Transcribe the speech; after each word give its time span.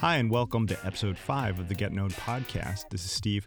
Hi, 0.00 0.16
and 0.16 0.30
welcome 0.30 0.66
to 0.66 0.86
episode 0.86 1.16
five 1.16 1.58
of 1.58 1.68
the 1.68 1.74
Get 1.74 1.90
Known 1.90 2.10
podcast. 2.10 2.90
This 2.90 3.02
is 3.06 3.10
Steve. 3.10 3.46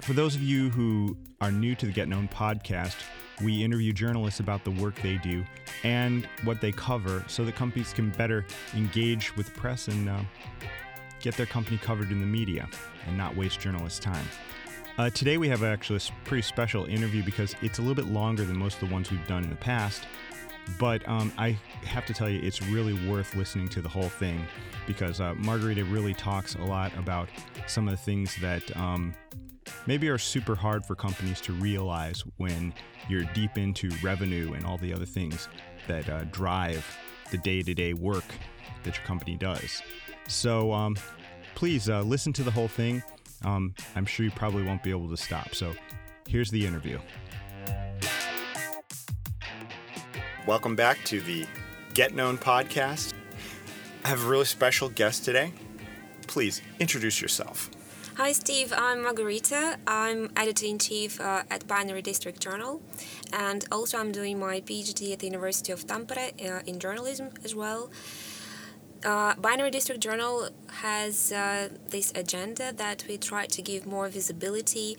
For 0.00 0.14
those 0.14 0.34
of 0.34 0.42
you 0.42 0.68
who 0.68 1.16
are 1.40 1.52
new 1.52 1.76
to 1.76 1.86
the 1.86 1.92
Get 1.92 2.08
Known 2.08 2.26
podcast, 2.26 2.96
we 3.40 3.62
interview 3.62 3.92
journalists 3.92 4.40
about 4.40 4.64
the 4.64 4.72
work 4.72 4.96
they 5.02 5.18
do 5.18 5.44
and 5.84 6.28
what 6.42 6.60
they 6.60 6.72
cover 6.72 7.22
so 7.28 7.44
that 7.44 7.54
companies 7.54 7.92
can 7.92 8.10
better 8.10 8.44
engage 8.74 9.34
with 9.36 9.54
press 9.54 9.86
and 9.86 10.08
uh, 10.08 10.18
get 11.20 11.36
their 11.36 11.46
company 11.46 11.78
covered 11.78 12.10
in 12.10 12.18
the 12.18 12.26
media 12.26 12.68
and 13.06 13.16
not 13.16 13.36
waste 13.36 13.60
journalists' 13.60 14.00
time. 14.00 14.26
Uh, 14.98 15.08
today, 15.10 15.36
we 15.36 15.48
have 15.48 15.62
actually 15.62 16.00
a 16.00 16.26
pretty 16.28 16.42
special 16.42 16.84
interview 16.86 17.22
because 17.22 17.54
it's 17.62 17.78
a 17.78 17.80
little 17.80 17.94
bit 17.94 18.12
longer 18.12 18.44
than 18.44 18.56
most 18.56 18.82
of 18.82 18.88
the 18.88 18.92
ones 18.92 19.12
we've 19.12 19.26
done 19.28 19.44
in 19.44 19.50
the 19.50 19.56
past. 19.56 20.02
But 20.78 21.06
um, 21.08 21.32
I 21.38 21.58
have 21.84 22.06
to 22.06 22.14
tell 22.14 22.28
you, 22.28 22.40
it's 22.42 22.62
really 22.62 23.08
worth 23.08 23.34
listening 23.34 23.68
to 23.70 23.80
the 23.80 23.88
whole 23.88 24.08
thing 24.08 24.44
because 24.86 25.20
uh, 25.20 25.34
Margarita 25.34 25.84
really 25.84 26.14
talks 26.14 26.54
a 26.56 26.62
lot 26.62 26.96
about 26.98 27.28
some 27.66 27.88
of 27.88 27.92
the 27.92 28.02
things 28.02 28.36
that 28.40 28.76
um, 28.76 29.14
maybe 29.86 30.08
are 30.08 30.18
super 30.18 30.54
hard 30.54 30.84
for 30.84 30.94
companies 30.94 31.40
to 31.42 31.52
realize 31.52 32.24
when 32.36 32.74
you're 33.08 33.24
deep 33.34 33.56
into 33.56 33.90
revenue 34.02 34.52
and 34.52 34.66
all 34.66 34.78
the 34.78 34.92
other 34.92 35.06
things 35.06 35.48
that 35.86 36.08
uh, 36.08 36.24
drive 36.24 36.84
the 37.30 37.38
day 37.38 37.62
to 37.62 37.74
day 37.74 37.92
work 37.92 38.24
that 38.84 38.96
your 38.96 39.06
company 39.06 39.36
does. 39.36 39.82
So 40.28 40.72
um, 40.72 40.96
please 41.54 41.88
uh, 41.88 42.02
listen 42.02 42.32
to 42.34 42.42
the 42.42 42.50
whole 42.50 42.68
thing. 42.68 43.02
Um, 43.44 43.74
I'm 43.94 44.06
sure 44.06 44.24
you 44.24 44.32
probably 44.32 44.62
won't 44.62 44.82
be 44.82 44.90
able 44.90 45.08
to 45.08 45.16
stop. 45.16 45.54
So 45.54 45.74
here's 46.26 46.50
the 46.50 46.66
interview. 46.66 46.98
Welcome 50.46 50.76
back 50.76 51.02
to 51.06 51.20
the 51.20 51.44
Get 51.92 52.14
Known 52.14 52.38
podcast. 52.38 53.14
I 54.04 54.08
have 54.08 54.24
a 54.24 54.28
really 54.28 54.44
special 54.44 54.88
guest 54.88 55.24
today. 55.24 55.52
Please 56.28 56.62
introduce 56.78 57.20
yourself. 57.20 57.68
Hi, 58.16 58.30
Steve. 58.30 58.72
I'm 58.76 59.02
Margarita. 59.02 59.76
I'm 59.88 60.30
editor 60.36 60.66
in 60.66 60.78
chief 60.78 61.20
uh, 61.20 61.42
at 61.50 61.66
Binary 61.66 62.00
District 62.00 62.40
Journal, 62.40 62.80
and 63.32 63.64
also 63.72 63.98
I'm 63.98 64.12
doing 64.12 64.38
my 64.38 64.60
PhD 64.60 65.12
at 65.12 65.18
the 65.18 65.26
University 65.26 65.72
of 65.72 65.84
Tampere 65.84 66.30
uh, 66.48 66.62
in 66.64 66.78
journalism 66.78 67.30
as 67.42 67.52
well. 67.56 67.90
Uh, 69.04 69.34
Binary 69.34 69.72
District 69.72 70.00
Journal 70.00 70.50
has 70.74 71.32
uh, 71.32 71.70
this 71.88 72.12
agenda 72.14 72.72
that 72.72 73.04
we 73.08 73.18
try 73.18 73.46
to 73.46 73.62
give 73.62 73.84
more 73.84 74.06
visibility 74.08 74.96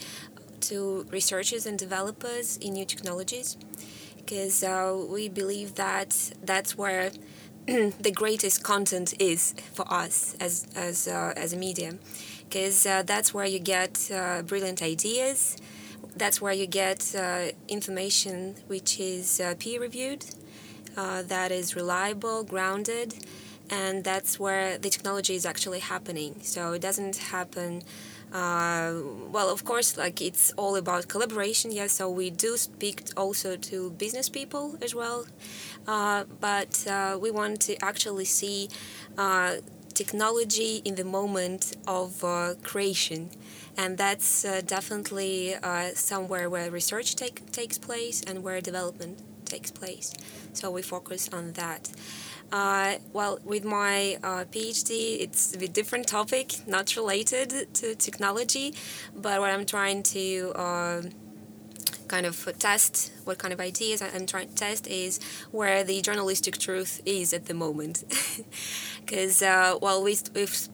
to 0.59 1.07
researchers 1.09 1.65
and 1.65 1.79
developers 1.79 2.57
in 2.57 2.73
new 2.73 2.83
technologies 2.83 3.55
because 4.28 4.61
uh, 4.61 4.94
we 5.09 5.30
believe 5.30 5.75
that 5.75 6.33
that's 6.44 6.78
where 6.78 7.11
the 7.66 8.11
greatest 8.14 8.61
content 8.64 9.14
is 9.20 9.56
for 9.73 9.86
us 9.92 10.36
as 10.39 10.67
as 10.75 11.08
uh, 11.08 11.33
as 11.38 11.53
a 11.53 11.58
medium, 11.58 12.00
because 12.44 12.86
uh, 12.86 13.03
that's 13.03 13.33
where 13.33 13.45
you 13.45 13.59
get 13.59 14.11
uh, 14.14 14.42
brilliant 14.42 14.81
ideas. 14.81 15.55
That's 16.16 16.42
where 16.42 16.53
you 16.53 16.67
get 16.67 17.16
uh, 17.16 17.52
information 17.67 18.55
which 18.67 19.00
is 19.00 19.39
uh, 19.39 19.53
peer 19.59 19.80
reviewed, 19.80 20.25
that 20.95 21.52
is 21.52 21.75
reliable, 21.75 22.44
grounded, 22.44 23.14
and 23.70 24.03
that's 24.03 24.39
where 24.39 24.78
the 24.78 24.89
technology 24.89 25.36
is 25.36 25.45
actually 25.45 25.80
happening. 25.80 26.39
So 26.42 26.73
it 26.73 26.81
doesn't 26.81 27.17
happen 27.17 27.83
uh, 28.33 28.94
well, 29.31 29.50
of 29.50 29.64
course, 29.64 29.97
like 29.97 30.22
it's 30.22 30.52
all 30.58 30.75
about 30.75 31.08
collaboration. 31.08 31.72
Yes, 31.72 31.94
so 31.94 32.09
we 32.09 32.30
do 32.30 32.58
speak 32.58 33.03
also 33.16 33.56
to 33.56 33.92
business 33.92 34.30
people 34.30 34.78
as 34.81 34.94
well, 34.94 35.25
uh, 35.88 36.26
but 36.39 36.86
uh, 36.87 37.17
we 37.20 37.32
want 37.32 37.61
to 37.61 37.76
actually 37.83 38.26
see 38.26 38.70
uh, 39.17 39.55
technology 39.93 40.82
in 40.83 40.95
the 40.95 41.04
moment 41.05 41.77
of 41.87 42.23
uh, 42.23 42.55
creation, 42.64 43.30
and 43.77 43.98
that's 43.98 44.43
definitely 44.66 45.55
somewhere 45.95 46.49
where 46.49 46.70
research 46.70 47.16
take, 47.16 47.52
takes 47.52 47.77
place 47.77 48.21
and 48.23 48.43
where 48.43 48.60
development 48.61 49.20
takes 49.47 49.71
place. 49.71 50.13
So 50.53 50.71
we 50.71 50.81
focus 50.81 51.30
on 51.31 51.53
that. 51.53 51.89
Uh, 52.52 52.95
well, 53.11 53.39
with 53.43 53.65
my 53.65 54.17
uh, 54.23 54.45
PhD, 54.45 55.19
it's 55.19 55.53
a 55.53 55.67
different 55.67 56.08
topic, 56.08 56.67
not 56.67 56.95
related 56.95 57.73
to 57.73 57.95
technology, 57.95 58.73
but 59.15 59.39
what 59.41 59.52
I'm 59.52 59.65
trying 59.65 60.03
to 60.03 60.53
uh, 60.55 61.02
kind 62.07 62.25
of 62.25 62.47
test, 62.57 63.11
what 63.25 63.37
kind 63.37 63.53
of 63.53 63.59
ideas 63.59 64.02
I'm 64.02 64.25
trying 64.25 64.47
to 64.49 64.55
test 64.55 64.87
is 64.87 65.19
where 65.52 65.83
the 65.83 66.02
journalistic 66.02 66.57
truth 66.57 67.02
is 67.05 67.33
at 67.33 67.45
the 67.45 67.53
moment. 67.53 68.03
Because, 69.05 69.41
uh, 69.41 69.77
well, 69.81 70.03
we, 70.03 70.17
we've 70.33 70.67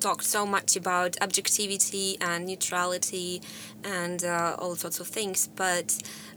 talked 0.00 0.24
so 0.24 0.44
much 0.46 0.76
about 0.76 1.16
objectivity 1.22 2.18
and 2.20 2.46
neutrality 2.46 3.40
and 3.82 4.22
uh, 4.22 4.54
all 4.58 4.76
sorts 4.76 5.00
of 5.00 5.06
things, 5.08 5.48
but 5.56 5.96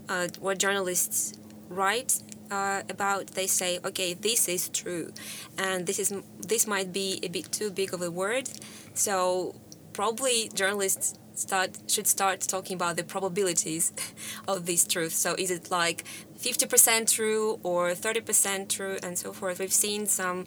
uh, 0.09 0.27
what 0.39 0.57
journalists 0.57 1.33
write 1.73 2.19
uh, 2.51 2.81
about 2.89 3.27
they 3.27 3.47
say 3.47 3.79
okay 3.83 4.13
this 4.13 4.47
is 4.47 4.69
true 4.69 5.11
and 5.57 5.87
this 5.87 5.99
is 5.99 6.13
this 6.39 6.67
might 6.67 6.93
be 6.93 7.19
a 7.23 7.27
bit 7.27 7.51
too 7.51 7.69
big 7.71 7.93
of 7.93 8.01
a 8.01 8.11
word 8.11 8.49
so 8.93 9.55
probably 9.93 10.49
journalists 10.53 11.15
start 11.35 11.71
should 11.87 12.05
start 12.05 12.41
talking 12.41 12.75
about 12.75 12.95
the 12.95 13.03
probabilities 13.03 13.91
of 14.47 14.65
this 14.65 14.85
truth 14.85 15.13
so 15.13 15.35
is 15.37 15.49
it 15.49 15.71
like 15.71 16.03
50% 16.43 17.09
true 17.09 17.59
or 17.63 17.91
30% 17.91 18.67
true 18.67 18.97
and 19.01 19.17
so 19.17 19.31
forth. 19.31 19.59
We've 19.59 19.71
seen 19.71 20.05
some 20.07 20.45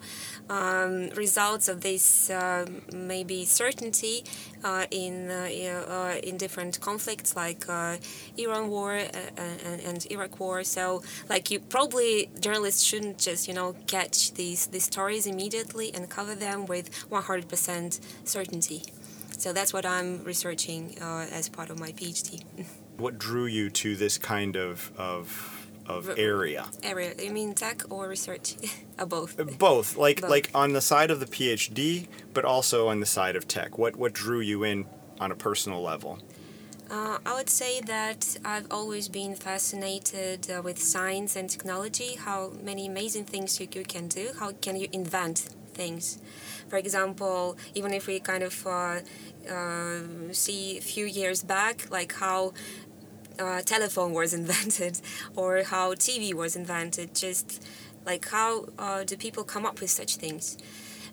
um, 0.50 1.08
results 1.10 1.68
of 1.68 1.80
this 1.80 2.28
uh, 2.28 2.66
maybe 2.92 3.46
certainty 3.46 4.24
in 4.90 5.30
uh, 5.30 5.48
uh 5.88 6.28
in 6.28 6.36
different 6.36 6.80
conflicts 6.80 7.36
like 7.36 7.68
uh, 7.68 7.96
Iran 8.36 8.68
war 8.68 8.94
and, 8.94 9.80
and, 9.88 10.06
Iraq 10.10 10.38
war. 10.40 10.64
So 10.64 11.02
like 11.28 11.50
you 11.50 11.58
probably 11.60 12.28
journalists 12.40 12.82
shouldn't 12.82 13.18
just 13.18 13.48
you 13.48 13.54
know 13.54 13.74
catch 13.86 14.32
these 14.34 14.66
these 14.66 14.84
stories 14.84 15.26
immediately 15.26 15.92
and 15.94 16.08
cover 16.08 16.34
them 16.34 16.66
with 16.66 16.86
100% 17.10 18.00
certainty. 18.24 18.82
So 19.38 19.52
that's 19.52 19.72
what 19.72 19.84
I'm 19.84 20.24
researching 20.24 20.96
as 21.38 21.48
part 21.48 21.68
of 21.70 21.78
my 21.78 21.92
PhD. 21.92 22.42
what 22.96 23.18
drew 23.18 23.46
you 23.46 23.70
to 23.70 23.96
this 23.96 24.18
kind 24.18 24.56
of 24.56 24.90
of 24.96 25.65
of 25.88 26.18
area. 26.18 26.66
Area. 26.82 27.14
You 27.20 27.30
mean 27.30 27.54
tech 27.54 27.82
or 27.90 28.08
research? 28.08 28.56
uh, 28.98 29.06
both. 29.06 29.36
Both. 29.58 29.96
Like 29.96 30.20
both. 30.20 30.30
like 30.30 30.50
on 30.54 30.72
the 30.72 30.80
side 30.80 31.10
of 31.10 31.20
the 31.20 31.26
PhD, 31.26 32.08
but 32.34 32.44
also 32.44 32.88
on 32.88 33.00
the 33.00 33.06
side 33.06 33.36
of 33.36 33.48
tech. 33.48 33.78
What 33.78 33.96
what 33.96 34.12
drew 34.12 34.40
you 34.40 34.64
in 34.64 34.86
on 35.20 35.30
a 35.32 35.36
personal 35.36 35.82
level? 35.82 36.18
Uh, 36.88 37.18
I 37.26 37.34
would 37.34 37.50
say 37.50 37.80
that 37.80 38.36
I've 38.44 38.68
always 38.70 39.08
been 39.08 39.34
fascinated 39.34 40.48
uh, 40.48 40.62
with 40.62 40.78
science 40.80 41.34
and 41.34 41.50
technology, 41.50 42.14
how 42.14 42.52
many 42.62 42.86
amazing 42.86 43.24
things 43.24 43.58
you, 43.58 43.66
you 43.72 43.82
can 43.82 44.06
do, 44.06 44.30
how 44.38 44.52
can 44.52 44.76
you 44.76 44.86
invent 44.92 45.48
things. 45.76 46.18
For 46.68 46.78
example, 46.78 47.56
even 47.74 47.92
if 47.92 48.06
we 48.06 48.18
kind 48.18 48.42
of 48.42 48.66
uh, 48.66 49.00
uh, 49.48 50.00
see 50.32 50.78
a 50.78 50.80
few 50.80 51.06
years 51.06 51.42
back, 51.42 51.88
like 51.90 52.12
how 52.14 52.54
uh, 53.38 53.62
telephone 53.62 54.12
was 54.12 54.32
invented 54.40 55.00
or 55.34 55.62
how 55.62 55.94
TV 55.94 56.34
was 56.34 56.56
invented. 56.56 57.14
Just 57.14 57.62
like 58.04 58.28
how 58.28 58.66
uh, 58.78 59.04
do 59.04 59.16
people 59.16 59.44
come 59.44 59.66
up 59.66 59.80
with 59.80 59.90
such 59.90 60.16
things? 60.16 60.56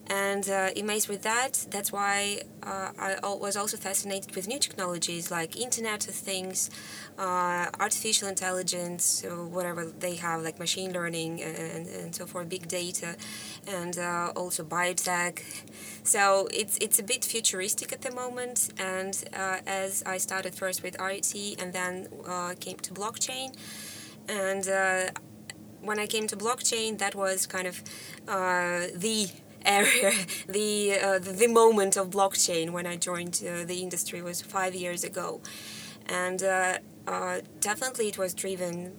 And 0.08 0.50
uh, 0.50 0.69
amazed 0.75 1.08
with 1.08 1.22
that, 1.24 1.66
that's 1.69 1.91
why 1.91 2.41
uh, 2.62 2.91
I 3.00 3.18
was 3.24 3.56
also 3.56 3.78
fascinated 3.78 4.36
with 4.36 4.48
new 4.48 4.60
technologies 4.60 5.31
like 5.31 5.56
Internet 5.56 6.10
of 6.10 6.13
Things, 6.13 6.69
uh, 7.18 7.68
artificial 7.80 8.27
intelligence, 8.27 9.24
whatever 9.25 9.86
they 9.86 10.16
have, 10.16 10.42
like 10.42 10.60
machine 10.60 10.92
learning 10.92 11.42
and, 11.42 11.88
and 11.88 12.13
so 12.13 12.25
forth, 12.25 12.50
big 12.50 12.68
data, 12.68 13.16
and 13.66 13.98
uh, 13.98 14.33
also 14.36 14.63
biotech. 14.63 15.42
So 16.04 16.50
it's 16.51 16.77
it's 16.81 17.00
a 17.00 17.04
bit 17.04 17.24
futuristic 17.24 17.94
at 17.94 18.01
the 18.01 18.12
moment. 18.12 18.72
And 18.77 19.24
uh, 19.33 19.60
as 19.66 20.04
I 20.06 20.18
started 20.18 20.54
first 20.54 20.83
with 20.83 21.00
RIT 21.00 21.33
and 21.60 21.72
then 21.72 22.07
uh, 22.27 22.56
came 22.60 22.77
to 22.77 22.94
blockchain, 22.94 23.56
and 24.27 24.66
when 25.81 26.00
I 26.00 26.07
came 26.07 26.27
to 26.27 26.36
blockchain, 26.36 26.98
that 27.00 27.16
was 27.16 27.45
kind 27.45 27.68
of 27.68 27.83
the 28.25 29.30
area, 29.65 30.12
the, 30.48 31.00
uh, 31.01 31.19
the, 31.19 31.31
the 31.31 31.48
moment 31.48 31.98
of 31.98 32.10
blockchain 32.10 32.71
when 32.71 32.86
I 32.86 32.95
joined 32.95 33.42
uh, 33.48 33.65
the 33.65 33.81
industry 33.81 34.21
was 34.21 34.42
five 34.42 34.75
years 34.75 35.04
ago, 35.04 35.42
and 36.07 36.44
uh, 36.44 36.77
uh 37.07 37.42
definitely 37.60 38.07
it 38.07 38.18
was 38.18 38.33
driven 38.33 38.94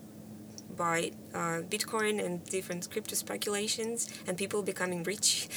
by 0.76 1.12
uh, 1.35 1.61
Bitcoin 1.69 2.25
and 2.25 2.44
different 2.47 2.91
crypto 2.91 3.15
speculations, 3.15 4.09
and 4.26 4.37
people 4.37 4.62
becoming 4.62 5.03
rich 5.03 5.49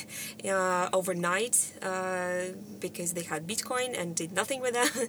uh, 0.48 0.88
overnight 0.92 1.74
uh, 1.82 2.52
because 2.80 3.12
they 3.12 3.22
had 3.22 3.46
Bitcoin 3.46 3.98
and 3.98 4.14
did 4.14 4.32
nothing 4.32 4.60
with 4.60 4.74
them. 4.74 4.88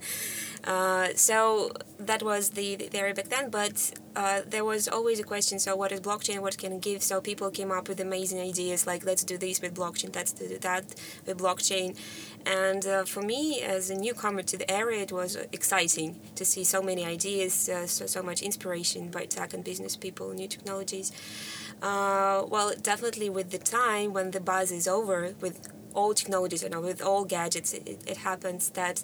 Uh, 0.63 1.09
so 1.15 1.71
that 1.97 2.21
was 2.21 2.49
the, 2.49 2.75
the 2.75 2.97
area 2.99 3.13
back 3.13 3.29
then, 3.29 3.49
but 3.49 3.93
uh, 4.17 4.41
there 4.45 4.65
was 4.65 4.87
always 4.89 5.17
a 5.17 5.23
question 5.23 5.59
so 5.59 5.75
what 5.75 5.91
is 5.93 6.01
blockchain? 6.01 6.39
What 6.39 6.57
can 6.57 6.73
it 6.73 6.81
give? 6.81 7.01
So 7.01 7.21
people 7.21 7.49
came 7.51 7.71
up 7.71 7.87
with 7.87 7.99
amazing 8.01 8.41
ideas 8.41 8.85
like 8.85 9.05
let's 9.05 9.23
do 9.23 9.37
this 9.37 9.61
with 9.61 9.75
blockchain 9.75 10.13
let's 10.13 10.33
do 10.33 10.57
that 10.57 10.83
with 11.25 11.37
blockchain 11.37 11.95
and 12.47 12.87
uh, 12.87 13.03
for 13.03 13.21
me 13.21 13.61
as 13.61 13.89
a 13.89 13.95
newcomer 13.95 14.41
to 14.41 14.57
the 14.57 14.69
area 14.71 15.01
it 15.01 15.11
was 15.11 15.35
exciting 15.51 16.19
to 16.35 16.45
see 16.45 16.63
so 16.63 16.81
many 16.81 17.03
ideas 17.05 17.69
uh, 17.69 17.85
so, 17.85 18.05
so 18.05 18.23
much 18.23 18.41
inspiration 18.41 19.09
by 19.09 19.25
tech 19.25 19.53
and 19.53 19.63
business 19.63 19.95
people 19.95 20.33
new 20.33 20.47
technologies 20.47 21.11
uh, 21.81 22.43
well 22.47 22.73
definitely 22.81 23.29
with 23.29 23.51
the 23.51 23.57
time 23.57 24.13
when 24.13 24.31
the 24.31 24.39
buzz 24.39 24.71
is 24.71 24.87
over 24.87 25.35
with 25.41 25.69
all 25.97 26.13
technologies, 26.13 26.61
you 26.61 26.69
know, 26.69 26.79
with 26.79 27.01
all 27.01 27.25
gadgets, 27.25 27.73
it, 27.73 27.99
it 28.05 28.17
happens 28.17 28.69
that 28.81 29.03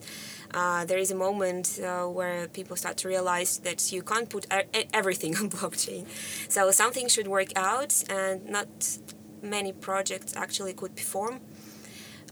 uh, 0.54 0.86
there 0.86 1.00
is 1.00 1.10
a 1.10 1.16
moment 1.16 1.80
uh, 1.84 2.06
where 2.06 2.48
people 2.48 2.76
start 2.76 2.98
to 2.98 3.08
realize 3.08 3.58
that 3.60 3.92
you 3.92 4.04
can't 4.04 4.30
put 4.30 4.46
everything 4.94 5.36
on 5.40 5.50
blockchain. 5.50 6.06
So 6.50 6.70
something 6.72 7.08
should 7.08 7.28
work 7.28 7.52
out, 7.56 8.04
and 8.10 8.48
not 8.48 9.00
many 9.42 9.74
projects 9.74 10.36
actually 10.36 10.74
could 10.74 10.96
perform. 10.96 11.42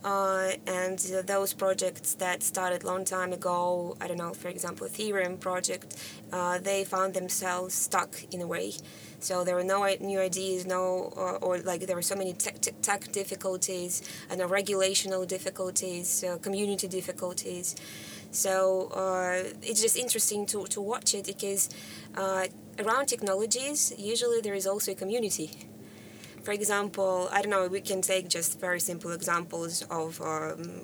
Uh, 0.04 0.54
and 0.66 0.98
those 1.28 1.54
projects 1.54 2.16
that 2.16 2.42
started 2.42 2.84
long 2.84 3.06
time 3.06 3.32
ago, 3.34 3.96
I 4.02 4.08
don't 4.08 4.18
know, 4.18 4.34
for 4.34 4.48
example, 4.48 4.88
Ethereum 4.88 5.40
project, 5.40 5.96
uh, 6.34 6.58
they 6.58 6.84
found 6.84 7.14
themselves 7.14 7.76
stuck 7.76 8.24
in 8.32 8.42
a 8.42 8.48
way. 8.48 8.74
So 9.20 9.44
there 9.44 9.54
were 9.54 9.64
no 9.64 9.86
new 10.00 10.20
ideas, 10.20 10.66
no, 10.66 11.12
or, 11.16 11.38
or 11.38 11.60
like 11.60 11.86
there 11.86 11.96
were 11.96 12.02
so 12.02 12.16
many 12.16 12.34
tech, 12.34 12.56
tech 12.82 13.12
difficulties 13.12 14.02
and 14.32 14.42
regulational 14.42 15.28
difficulties, 15.28 16.24
uh, 16.24 16.38
community 16.40 16.88
difficulties. 16.88 17.76
So 18.32 18.88
uh, 18.96 19.44
it's 19.62 19.82
just 19.82 19.98
interesting 19.98 20.48
to, 20.48 20.66
to 20.66 20.82
watch 20.82 21.14
it 21.14 21.28
because 21.28 21.70
uh, 22.16 22.48
around 22.80 23.06
technologies, 23.06 23.94
usually 23.98 24.42
there 24.42 24.56
is 24.56 24.66
also 24.66 24.94
a 24.94 24.96
community. 24.96 25.52
For 26.44 26.52
example, 26.52 27.30
I 27.32 27.42
don't 27.42 27.52
know, 27.52 27.68
we 27.68 27.82
can 27.82 28.02
take 28.02 28.28
just 28.28 28.60
very 28.60 28.80
simple 28.80 29.12
examples 29.12 29.84
of 29.84 30.20
um, 30.22 30.82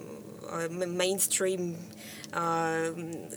uh, 0.49 0.67
mainstream 0.69 1.77
um, 2.33 3.29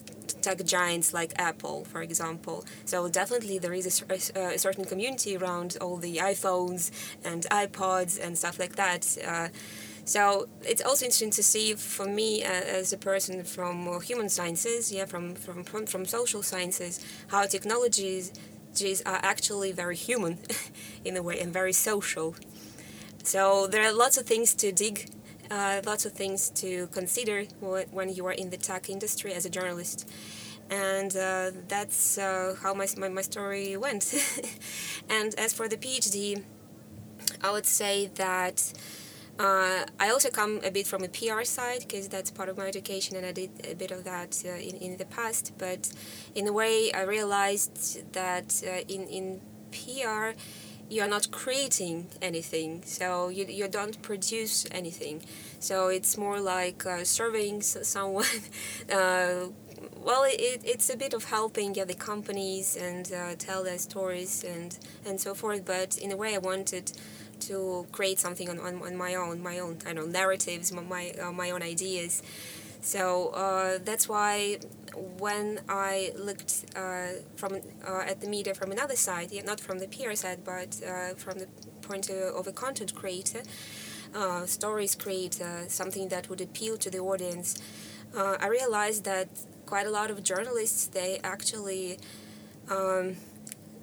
tech 0.43 0.65
giants 0.65 1.13
like 1.13 1.33
Apple, 1.39 1.85
for 1.85 2.03
example. 2.03 2.65
So 2.85 3.09
definitely 3.09 3.59
there 3.59 3.73
is 3.73 4.03
a, 4.09 4.39
a, 4.39 4.59
certain 4.59 4.85
community 4.85 5.37
around 5.37 5.77
all 5.81 5.97
the 5.97 6.17
iPhones 6.17 6.91
and 7.25 7.45
iPods 7.51 8.23
and 8.23 8.37
stuff 8.37 8.59
like 8.59 8.77
that. 8.77 9.17
Uh, 9.27 9.49
so 10.05 10.49
it's 10.63 10.83
also 10.83 11.05
interesting 11.05 11.31
to 11.31 11.43
see 11.43 11.75
for 11.75 12.07
me 12.07 12.43
uh, 12.43 12.49
as 12.49 12.93
a 12.93 12.99
person 12.99 13.45
from 13.45 14.01
human 14.01 14.29
sciences, 14.29 14.91
yeah, 14.93 15.05
from, 15.05 15.35
from, 15.35 15.65
from 15.65 16.05
social 16.05 16.43
sciences, 16.43 17.05
how 17.29 17.47
technologies 17.47 18.33
are 19.07 19.21
actually 19.23 19.73
very 19.73 19.97
human 19.97 20.39
in 21.05 21.17
a 21.17 21.23
way 21.23 21.41
and 21.41 21.53
very 21.53 21.73
social. 21.73 22.35
So 23.23 23.67
there 23.67 23.85
are 23.85 23.93
lots 23.93 24.17
of 24.17 24.27
things 24.27 24.55
to 24.55 24.73
dig 24.73 25.11
uh, 25.51 25.81
lots 25.85 26.07
of 26.07 26.13
things 26.13 26.49
to 26.51 26.87
consider 26.89 27.43
when 27.91 28.09
you 28.15 28.25
are 28.27 28.33
in 28.33 28.51
the 28.51 28.57
tech 28.57 28.89
industry 28.89 29.33
as 29.33 29.45
a 29.45 29.51
journalist. 29.51 30.09
And 30.71 31.17
uh, 31.17 31.51
that's 31.67 32.19
uh, 32.19 32.55
how 32.63 32.73
my, 32.75 32.87
my, 32.97 33.09
my, 33.09 33.23
story 33.23 33.77
went. 33.77 34.15
and 35.11 35.35
as 35.35 35.53
for 35.53 35.67
the 35.67 35.77
PhD, 35.77 36.45
I 37.43 37.51
would 37.51 37.67
say 37.67 38.11
that 38.15 38.73
uh, 39.41 39.87
I 39.99 40.11
also 40.11 40.29
come 40.29 40.61
a 40.63 40.71
bit 40.71 40.87
from 40.87 41.03
a 41.03 41.09
PR 41.09 41.45
side 41.45 41.81
because 41.81 42.09
that's 42.09 42.31
part 42.31 42.51
of 42.51 42.59
my 42.59 42.67
education, 42.67 43.17
and 43.17 43.25
I 43.25 43.33
did 43.33 43.51
a 43.65 43.75
bit 43.75 43.91
of 43.91 44.05
that 44.05 44.43
uh, 44.45 44.51
in, 44.51 44.77
in 44.77 44.97
the 44.99 45.07
past. 45.07 45.53
But 45.57 45.91
in 46.35 46.47
a 46.47 46.53
way, 46.53 46.93
I 46.93 47.03
realized 47.03 48.13
that 48.13 48.63
uh, 48.67 48.83
in, 48.87 49.07
in 49.09 49.41
PR, 49.73 50.39
you're 50.91 51.09
not 51.09 51.31
creating 51.31 52.09
anything. 52.21 52.83
So 52.85 53.31
you, 53.31 53.47
you 53.47 53.67
don't 53.67 54.03
produce 54.03 54.67
anything. 54.71 55.23
So 55.59 55.89
it's 55.89 56.19
more 56.19 56.39
like 56.39 56.85
uh, 56.85 57.05
serving 57.05 57.63
someone. 57.63 58.27
Uh, 58.93 59.51
well 60.03 60.25
it, 60.25 60.61
it's 60.65 60.91
a 60.91 60.97
bit 60.97 61.15
of 61.15 61.25
helping 61.25 61.73
the 61.73 61.95
companies 61.95 62.77
and 62.77 63.13
uh, 63.13 63.35
tell 63.39 63.63
their 63.63 63.79
stories 63.79 64.45
and 64.45 64.77
and 65.07 65.21
so 65.21 65.35
forth. 65.35 65.65
But 65.65 65.97
in 65.99 66.11
a 66.13 66.17
way 66.17 66.35
i 66.35 66.39
wanted 66.39 66.93
to 67.41 67.87
create 67.93 68.19
something 68.19 68.49
on, 68.49 68.59
on, 68.61 68.83
on 68.83 68.97
my 68.97 69.15
own 69.15 69.43
my 69.43 69.59
own 69.59 69.79
i 69.87 69.93
know 69.93 70.07
narratives 70.07 70.73
my 70.73 71.13
uh, 71.23 71.33
my 71.33 71.51
own 71.51 71.63
ideas. 71.63 72.23
So 72.83 73.29
uh, 73.29 73.79
that's 73.85 74.09
why 74.09 74.59
when 75.19 75.61
I 75.69 76.13
looked 76.17 76.65
uh, 76.75 77.09
from 77.37 77.57
uh, 77.87 78.03
at 78.07 78.21
the 78.23 78.27
media 78.27 78.55
from 78.55 78.73
another 78.73 78.97
side, 78.97 79.31
yeah, 79.33 79.43
not 79.43 79.61
from 79.61 79.79
the 79.79 79.87
PR 79.87 80.15
side, 80.15 80.41
but 80.45 80.81
uh, 80.83 81.15
from 81.15 81.39
the 81.39 81.47
point 81.83 82.09
of 82.09 82.47
a 82.47 82.53
content 82.53 82.95
creator, 82.95 83.43
uh, 84.15 84.47
stories 84.47 84.95
creator, 84.95 85.65
something 85.69 86.09
that 86.09 86.29
would 86.31 86.41
appeal 86.41 86.77
to 86.79 86.91
the 86.91 86.99
audience, 86.99 87.59
I 88.17 88.49
realized 88.49 89.05
that 89.05 89.29
quite 89.67 89.87
a 89.87 89.91
lot 89.91 90.11
of 90.11 90.23
journalists 90.25 90.87
they 90.87 91.21
actually 91.23 91.99
um, 92.71 93.17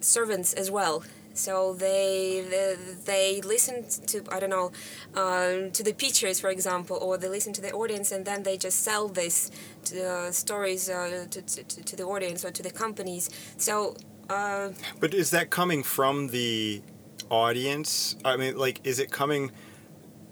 servants 0.01 0.54
as 0.54 0.69
well 0.71 1.04
so 1.38 1.74
they 1.74 2.45
they, 2.50 2.75
they 3.06 3.42
listen 3.42 3.86
to 4.07 4.24
I 4.31 4.39
don't 4.39 4.50
know 4.50 4.72
uh, 5.16 5.69
to 5.72 5.84
the 5.84 5.94
pictures, 5.94 6.39
for 6.39 6.50
example 6.50 6.98
or 6.98 7.18
they 7.18 7.30
listen 7.30 7.54
to 7.54 7.62
the 7.62 7.72
audience 7.72 8.12
and 8.12 8.25
then 8.25 8.44
they 8.44 8.57
just 8.57 8.81
sell 8.81 9.07
this 9.07 9.51
to, 9.86 10.10
uh, 10.10 10.31
stories 10.31 10.89
uh, 10.89 11.28
to, 11.30 11.42
to, 11.42 11.63
to 11.63 11.95
the 11.95 12.04
audience 12.04 12.44
or 12.44 12.51
to 12.51 12.63
the 12.63 12.72
companies. 12.72 13.30
So 13.57 13.95
uh, 14.30 14.69
but 15.00 15.13
is 15.13 15.31
that 15.31 15.50
coming 15.50 15.84
from 15.84 16.28
the 16.30 16.81
audience? 17.30 18.16
I 18.25 18.38
mean 18.38 18.57
like 18.57 18.81
is 18.83 19.00
it 19.00 19.12
coming 19.12 19.51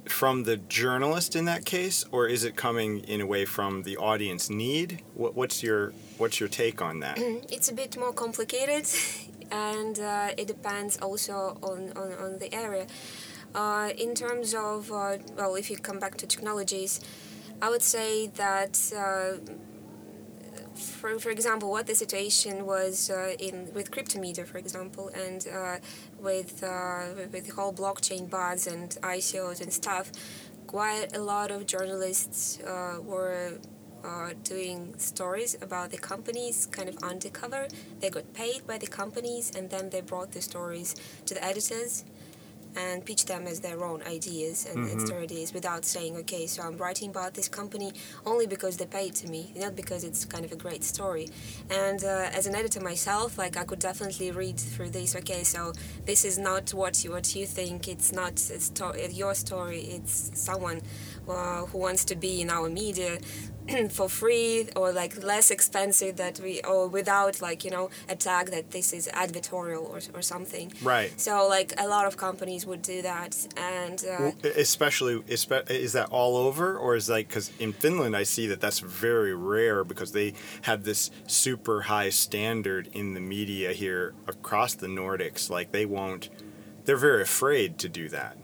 from 0.07 0.43
the 0.43 0.57
journalist 0.57 1.35
in 1.35 1.45
that 1.45 1.65
case 1.65 2.05
or 2.11 2.27
is 2.27 2.43
it 2.43 2.55
coming 2.55 2.99
in 2.99 3.21
a 3.21 3.25
way 3.25 3.45
from 3.45 3.83
the 3.83 3.97
audience 3.97 4.49
need? 4.49 5.01
What, 5.13 5.35
what's 5.35 5.63
your 5.63 5.93
what's 6.17 6.39
your 6.39 6.49
take 6.49 6.81
on 6.81 6.99
that? 6.99 7.17
It's 7.51 7.69
a 7.69 7.73
bit 7.73 7.97
more 7.97 8.13
complicated 8.13 8.85
and 9.55 9.99
uh, 9.99 10.29
it 10.37 10.47
depends 10.47 10.97
also 10.97 11.57
on, 11.63 11.91
on, 11.95 12.11
on 12.25 12.39
the 12.39 12.53
area. 12.53 12.85
Uh, 13.53 13.89
in 13.97 14.13
terms 14.13 14.53
of, 14.53 14.91
uh, 14.91 15.17
well, 15.37 15.55
if 15.55 15.69
you 15.69 15.77
come 15.77 15.99
back 15.99 16.17
to 16.17 16.27
technologies, 16.27 16.99
I 17.61 17.69
would 17.69 17.81
say 17.81 18.27
that, 18.43 18.73
uh, 18.93 19.39
for, 20.75 21.17
for 21.19 21.29
example, 21.29 21.71
what 21.71 21.87
the 21.87 21.95
situation 21.95 22.65
was 22.65 23.09
uh, 23.09 23.35
in 23.39 23.73
with 23.73 23.91
Cryptomedia, 23.91 24.45
for 24.45 24.57
example, 24.57 25.09
and 25.25 25.47
uh, 25.47 25.77
with, 26.19 26.61
with 27.31 27.45
the 27.47 27.53
whole 27.55 27.73
blockchain 27.73 28.29
buzz 28.29 28.67
and 28.67 28.89
ICOs 29.01 29.61
and 29.61 29.71
stuff, 29.71 30.11
quite 30.67 31.15
a 31.15 31.21
lot 31.21 31.49
of 31.49 31.65
journalists 31.65 32.59
were 33.11 33.57
are 34.05 34.33
doing 34.43 34.93
stories 34.97 35.57
about 35.61 35.89
the 35.91 35.97
companies 35.97 36.67
kind 36.67 36.87
of 36.87 36.97
undercover. 37.03 37.67
They 37.99 38.09
got 38.09 38.33
paid 38.33 38.65
by 38.67 38.77
the 38.77 38.87
companies 38.87 39.51
and 39.55 39.69
then 39.69 39.89
they 39.89 40.01
brought 40.01 40.31
the 40.31 40.41
stories 40.41 40.95
to 41.25 41.33
the 41.33 41.43
editors 41.43 42.05
and 42.75 43.05
pitch 43.05 43.25
them 43.25 43.47
as 43.47 43.59
their 43.61 43.83
own 43.83 44.01
ideas 44.03 44.65
and, 44.65 44.85
mm-hmm. 44.85 44.99
and 44.99 45.11
ideas 45.13 45.53
without 45.53 45.85
saying, 45.85 46.17
okay, 46.17 46.45
so 46.45 46.61
I'm 46.61 46.77
writing 46.77 47.09
about 47.09 47.33
this 47.33 47.47
company 47.47 47.93
only 48.25 48.47
because 48.47 48.77
they 48.77 48.85
paid 48.85 49.15
to 49.15 49.29
me, 49.29 49.53
not 49.55 49.75
because 49.75 50.03
it's 50.03 50.25
kind 50.25 50.43
of 50.43 50.51
a 50.51 50.55
great 50.55 50.83
story. 50.83 51.29
And 51.69 52.03
uh, 52.03 52.29
as 52.33 52.47
an 52.47 52.55
editor 52.55 52.81
myself, 52.81 53.37
like 53.37 53.57
I 53.57 53.63
could 53.63 53.79
definitely 53.79 54.31
read 54.31 54.59
through 54.59 54.89
this. 54.89 55.15
Okay, 55.15 55.43
so 55.43 55.73
this 56.05 56.25
is 56.25 56.37
not 56.37 56.73
what 56.73 57.03
you 57.03 57.11
what 57.11 57.35
you 57.35 57.45
think. 57.45 57.87
It's 57.87 58.11
not 58.11 58.33
a 58.33 58.59
sto- 58.59 58.93
your 59.09 59.35
story. 59.35 59.81
It's 59.81 60.31
someone 60.33 60.81
uh, 61.29 61.65
who 61.65 61.77
wants 61.77 62.03
to 62.05 62.15
be 62.15 62.41
in 62.41 62.49
our 62.49 62.69
media 62.69 63.19
for 63.89 64.09
free 64.09 64.67
or 64.75 64.91
like 64.91 65.23
less 65.23 65.51
expensive 65.51 66.17
that 66.17 66.39
we 66.39 66.61
or 66.61 66.87
without 66.87 67.41
like 67.41 67.63
you 67.63 67.71
know 67.71 67.89
a 68.09 68.15
tag 68.15 68.51
that 68.51 68.71
this 68.71 68.93
is 68.93 69.07
advertorial 69.13 69.83
or, 69.83 69.99
or 70.17 70.21
something. 70.21 70.71
Right. 70.81 71.19
So 71.19 71.47
like 71.47 71.73
a 71.77 71.87
lot 71.87 72.05
of 72.05 72.17
companies 72.17 72.65
would 72.65 72.81
do 72.81 73.01
that 73.01 73.47
and 73.57 74.03
uh, 74.05 74.31
especially 74.55 75.23
is 75.27 75.93
that 75.93 76.07
all 76.11 76.37
over? 76.37 76.77
Or 76.77 76.95
is 76.95 77.09
like 77.09 77.27
because 77.27 77.51
in 77.59 77.73
finland 77.73 78.15
i 78.15 78.23
see 78.23 78.47
that 78.47 78.59
that's 78.61 78.79
very 78.79 79.33
rare 79.33 79.83
because 79.83 80.11
they 80.11 80.33
have 80.63 80.83
this 80.83 81.11
super 81.27 81.81
high 81.81 82.09
standard 82.09 82.89
in 82.93 83.13
the 83.13 83.19
media 83.19 83.73
here 83.73 84.13
across 84.27 84.73
the 84.73 84.87
nordics. 84.87 85.49
Like 85.49 85.71
they 85.71 85.85
won't 85.85 86.29
they're 86.85 86.97
very 86.97 87.23
afraid 87.23 87.77
to 87.79 87.89
do 87.89 88.09
that 88.09 88.37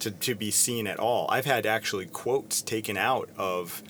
to, 0.00 0.10
to 0.10 0.34
be 0.34 0.50
seen 0.50 0.86
at 0.86 0.98
all. 0.98 1.26
I've 1.30 1.44
had 1.44 1.66
actually 1.66 2.06
quotes 2.06 2.62
taken 2.62 2.96
out 2.96 3.28
of 3.36 3.82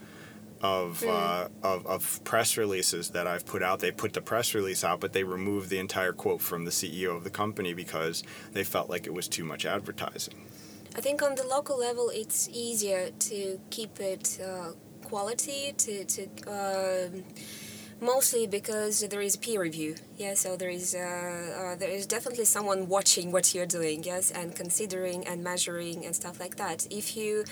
of, 0.62 1.02
uh, 1.04 1.48
of 1.62 1.86
of 1.86 2.24
press 2.24 2.56
releases 2.56 3.10
that 3.10 3.26
I've 3.26 3.46
put 3.46 3.62
out. 3.62 3.80
They 3.80 3.90
put 3.92 4.12
the 4.12 4.20
press 4.20 4.54
release 4.54 4.84
out, 4.84 5.00
but 5.00 5.12
they 5.12 5.24
removed 5.24 5.70
the 5.70 5.78
entire 5.78 6.12
quote 6.12 6.40
from 6.40 6.64
the 6.64 6.70
CEO 6.70 7.16
of 7.16 7.24
the 7.24 7.30
company 7.30 7.74
because 7.74 8.22
they 8.52 8.64
felt 8.64 8.90
like 8.90 9.06
it 9.06 9.14
was 9.14 9.28
too 9.28 9.44
much 9.44 9.64
advertising. 9.66 10.34
I 10.96 11.00
think 11.00 11.22
on 11.22 11.34
the 11.36 11.46
local 11.46 11.78
level, 11.78 12.10
it's 12.12 12.48
easier 12.52 13.10
to 13.10 13.60
keep 13.70 14.00
it 14.00 14.38
uh, 14.44 14.72
quality 15.04 15.74
to 15.78 16.04
to. 16.04 16.22
um 16.46 17.24
mostly 18.00 18.46
because 18.46 19.00
there 19.08 19.20
is 19.20 19.36
peer 19.36 19.60
review 19.60 19.94
yeah 20.18 20.32
so 20.34 20.56
there 20.56 20.70
is 20.70 20.94
uh, 20.94 21.00
uh, 21.00 21.76
there 21.76 21.88
is 21.90 22.06
definitely 22.06 22.44
someone 22.44 22.86
watching 22.88 23.32
what 23.32 23.52
you're 23.54 23.66
doing 23.66 24.04
yes 24.04 24.30
and 24.30 24.54
considering 24.54 25.26
and 25.26 25.42
measuring 25.42 26.06
and 26.06 26.14
stuff 26.14 26.38
like 26.38 26.56
that 26.56 26.86
if 26.90 27.16
you 27.16 27.44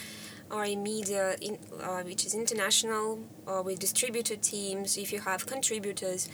are 0.50 0.64
a 0.64 0.76
media 0.76 1.36
in, 1.40 1.58
uh, 1.82 2.02
which 2.02 2.24
is 2.24 2.34
international 2.34 3.18
or 3.46 3.62
with 3.62 3.78
distributed 3.78 4.42
teams 4.42 4.96
if 4.96 5.12
you 5.12 5.20
have 5.20 5.46
contributors 5.46 6.28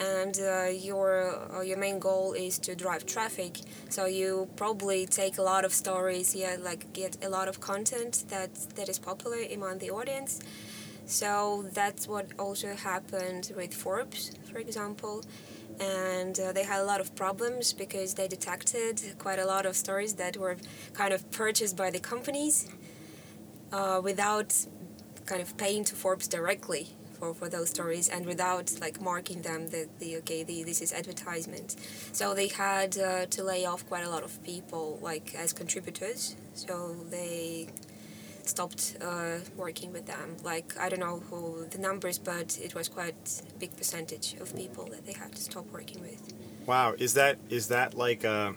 and 0.00 0.40
uh, 0.40 0.66
your 0.70 1.34
uh, 1.54 1.60
your 1.60 1.76
main 1.76 1.98
goal 1.98 2.32
is 2.32 2.58
to 2.58 2.74
drive 2.74 3.04
traffic. 3.04 3.58
So 3.88 4.06
you 4.06 4.48
probably 4.56 5.06
take 5.06 5.38
a 5.38 5.42
lot 5.42 5.64
of 5.64 5.72
stories 5.72 6.34
yeah 6.34 6.56
like 6.60 6.92
get 6.92 7.16
a 7.24 7.28
lot 7.28 7.48
of 7.48 7.60
content 7.60 8.24
that 8.28 8.54
that 8.76 8.88
is 8.88 8.98
popular 8.98 9.38
among 9.52 9.78
the 9.78 9.90
audience. 9.90 10.40
So 11.06 11.64
that's 11.72 12.06
what 12.06 12.26
also 12.38 12.74
happened 12.74 13.52
with 13.56 13.72
Forbes, 13.72 14.32
for 14.52 14.58
example. 14.58 15.24
And 15.80 16.38
uh, 16.38 16.52
they 16.52 16.64
had 16.64 16.80
a 16.80 16.84
lot 16.84 17.00
of 17.00 17.14
problems 17.14 17.72
because 17.72 18.14
they 18.14 18.28
detected 18.28 19.00
quite 19.18 19.38
a 19.38 19.46
lot 19.46 19.64
of 19.64 19.74
stories 19.74 20.14
that 20.14 20.36
were 20.36 20.56
kind 20.92 21.14
of 21.14 21.30
purchased 21.30 21.76
by 21.76 21.90
the 21.90 22.00
companies 22.00 22.68
uh, 23.72 24.00
without 24.02 24.66
kind 25.26 25.42
of 25.42 25.56
paying 25.56 25.84
to 25.84 25.94
Forbes 25.94 26.26
directly 26.26 26.88
for, 27.18 27.34
for 27.34 27.48
those 27.48 27.70
stories 27.70 28.08
and 28.08 28.24
without 28.26 28.72
like 28.80 29.00
marking 29.00 29.42
them 29.42 29.68
that 29.68 29.98
the 29.98 30.16
okay 30.18 30.42
the, 30.42 30.62
this 30.62 30.80
is 30.80 30.92
advertisement 30.92 31.76
so 32.12 32.32
they 32.34 32.48
had 32.48 32.96
uh, 32.96 33.26
to 33.26 33.42
lay 33.42 33.66
off 33.66 33.86
quite 33.88 34.04
a 34.04 34.08
lot 34.08 34.22
of 34.22 34.42
people 34.44 34.98
like 35.02 35.34
as 35.34 35.52
contributors 35.52 36.36
so 36.54 36.96
they 37.10 37.68
stopped 38.48 38.96
uh, 39.00 39.38
working 39.56 39.92
with 39.92 40.06
them. 40.06 40.36
Like 40.42 40.76
I 40.78 40.88
don't 40.88 41.00
know 41.00 41.22
who 41.30 41.66
the 41.70 41.78
numbers, 41.78 42.18
but 42.18 42.58
it 42.60 42.74
was 42.74 42.88
quite 42.88 43.42
a 43.48 43.58
big 43.58 43.76
percentage 43.76 44.34
of 44.40 44.56
people 44.56 44.86
that 44.86 45.06
they 45.06 45.12
had 45.12 45.34
to 45.34 45.42
stop 45.42 45.66
working 45.70 46.00
with. 46.00 46.32
Wow, 46.66 46.94
is 46.98 47.14
that 47.14 47.38
is 47.50 47.68
that 47.68 47.94
like 47.94 48.24
a? 48.24 48.54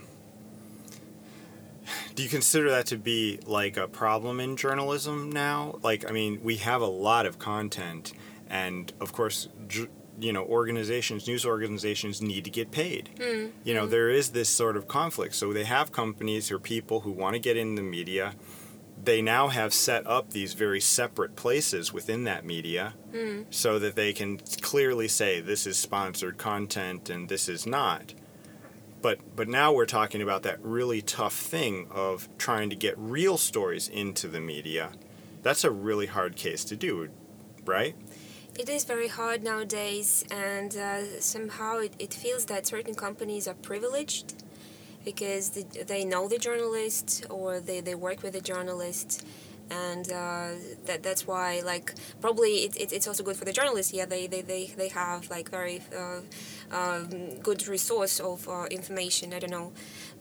Do 2.15 2.24
you 2.24 2.30
consider 2.30 2.70
that 2.72 2.88
to 2.88 2.98
be 2.98 3.39
like 3.46 3.77
a 3.77 3.88
problem 3.88 4.39
in 4.39 4.58
journalism 4.58 5.32
now? 5.32 5.80
Like, 5.82 6.10
I 6.10 6.13
mean, 6.13 6.39
we 6.44 6.58
have 6.58 6.82
a 6.82 6.88
lot 6.88 7.25
of 7.25 7.39
content, 7.39 8.13
and 8.50 8.91
of 9.00 9.13
course, 9.13 9.48
you 10.20 10.34
know, 10.34 10.44
organizations, 10.44 11.27
news 11.27 11.46
organizations 11.46 12.22
need 12.22 12.44
to 12.44 12.51
get 12.51 12.72
paid. 12.72 13.10
Mm. 13.15 13.51
You 13.63 13.74
know, 13.74 13.88
mm. 13.88 13.89
there 13.89 14.10
is 14.10 14.32
this 14.32 14.50
sort 14.50 14.77
of 14.77 14.88
conflict. 14.88 15.36
So 15.36 15.53
they 15.53 15.63
have 15.63 15.91
companies 15.91 16.51
or 16.51 16.60
people 16.60 17.01
who 17.01 17.12
want 17.12 17.34
to 17.36 17.39
get 17.39 17.58
in 17.58 17.75
the 17.75 17.82
media 17.82 18.34
they 19.03 19.22
now 19.22 19.48
have 19.48 19.74
set 19.74 20.06
up 20.06 20.30
these 20.30 20.53
very 20.53 20.80
separate 20.80 21.36
places 21.36 21.91
within 21.91 22.24
that 22.25 22.46
media 22.46 22.94
mm. 23.12 23.46
so 23.50 23.80
that 23.80 23.96
they 23.96 24.13
can 24.13 24.38
clearly 24.62 25.08
say 25.08 25.41
this 25.41 25.65
is 25.65 25.77
sponsored 25.77 26.38
content 26.38 27.10
and 27.10 27.30
this 27.30 27.50
is 27.50 27.65
not. 27.65 28.13
But 29.01 29.36
but 29.36 29.48
now 29.48 29.74
we're 29.74 29.86
talking 29.86 30.22
about 30.22 30.43
that 30.43 30.60
really 30.63 31.01
tough 31.01 31.36
thing 31.36 31.88
of 31.91 32.29
trying 32.38 32.70
to 32.70 32.75
get 32.75 32.96
real 32.98 33.38
stories 33.38 33.88
into 33.88 34.27
the 34.27 34.39
media. 34.39 34.91
That's 35.41 35.63
a 35.63 35.72
really 35.72 36.05
hard 36.05 36.36
case 36.36 36.63
to 36.65 36.75
do, 36.75 37.10
right? 37.65 37.96
It 38.60 38.70
is 38.70 38.84
very 38.84 39.08
hard 39.08 39.43
nowadays, 39.43 40.24
and 40.29 40.75
uh, 40.75 41.20
somehow 41.20 41.77
it, 41.79 41.93
it 41.98 42.13
feels 42.13 42.46
that 42.46 42.67
certain 42.67 42.93
companies 42.93 43.48
are 43.48 43.55
privileged 43.55 44.43
because 45.03 45.50
they, 45.51 45.63
they 45.84 46.05
know 46.05 46.27
the 46.27 46.38
journalist 46.38 47.25
or 47.29 47.60
they, 47.60 47.79
they 47.81 47.96
work 47.96 48.22
with 48.22 48.34
the 48.34 48.41
journalist 48.41 49.25
and 49.72 50.12
uh, 50.12 50.50
that 50.86 51.01
that's 51.01 51.25
why 51.25 51.62
like 51.63 51.93
probably 52.20 52.65
it, 52.65 52.75
it, 52.75 52.91
it's 52.91 53.08
also 53.08 53.24
good 53.24 53.38
for 53.38 53.46
the 53.46 53.53
journalists 53.53 53.93
yeah 53.93 54.05
they 54.05 54.27
they, 54.27 54.41
they, 54.41 54.65
they 54.77 54.89
have 54.89 55.29
like 55.29 55.50
very 55.50 55.81
uh, 55.98 56.20
um, 56.72 57.40
good 57.40 57.68
resource 57.68 58.20
of 58.20 58.48
uh, 58.48 58.66
information 58.72 59.34
i 59.34 59.40
don't 59.40 59.51
know. 59.51 59.72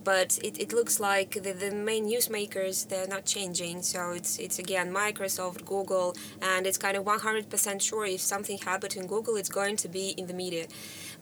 But 0.03 0.39
it, 0.43 0.59
it 0.59 0.73
looks 0.73 0.99
like 0.99 1.33
the, 1.43 1.53
the 1.53 1.71
main 1.71 2.07
newsmakers 2.07 2.89
they're 2.89 3.07
not 3.07 3.27
changing. 3.27 3.83
So 3.83 4.13
it's 4.13 4.39
it's 4.39 4.59
again 4.59 4.93
microsoft 4.93 5.65
google 5.67 6.17
and 6.41 6.67
it's 6.67 6.79
kind 6.79 6.97
of 6.97 7.05
100% 7.05 7.83
sure 7.83 8.07
if 8.07 8.21
something 8.21 8.59
happened 8.59 8.97
in 8.97 9.07
google 9.07 9.37
it's 9.37 9.51
going 9.51 9.77
to 9.77 9.89
be 9.89 10.11
in 10.11 10.27
the 10.27 10.35
media. 10.35 10.67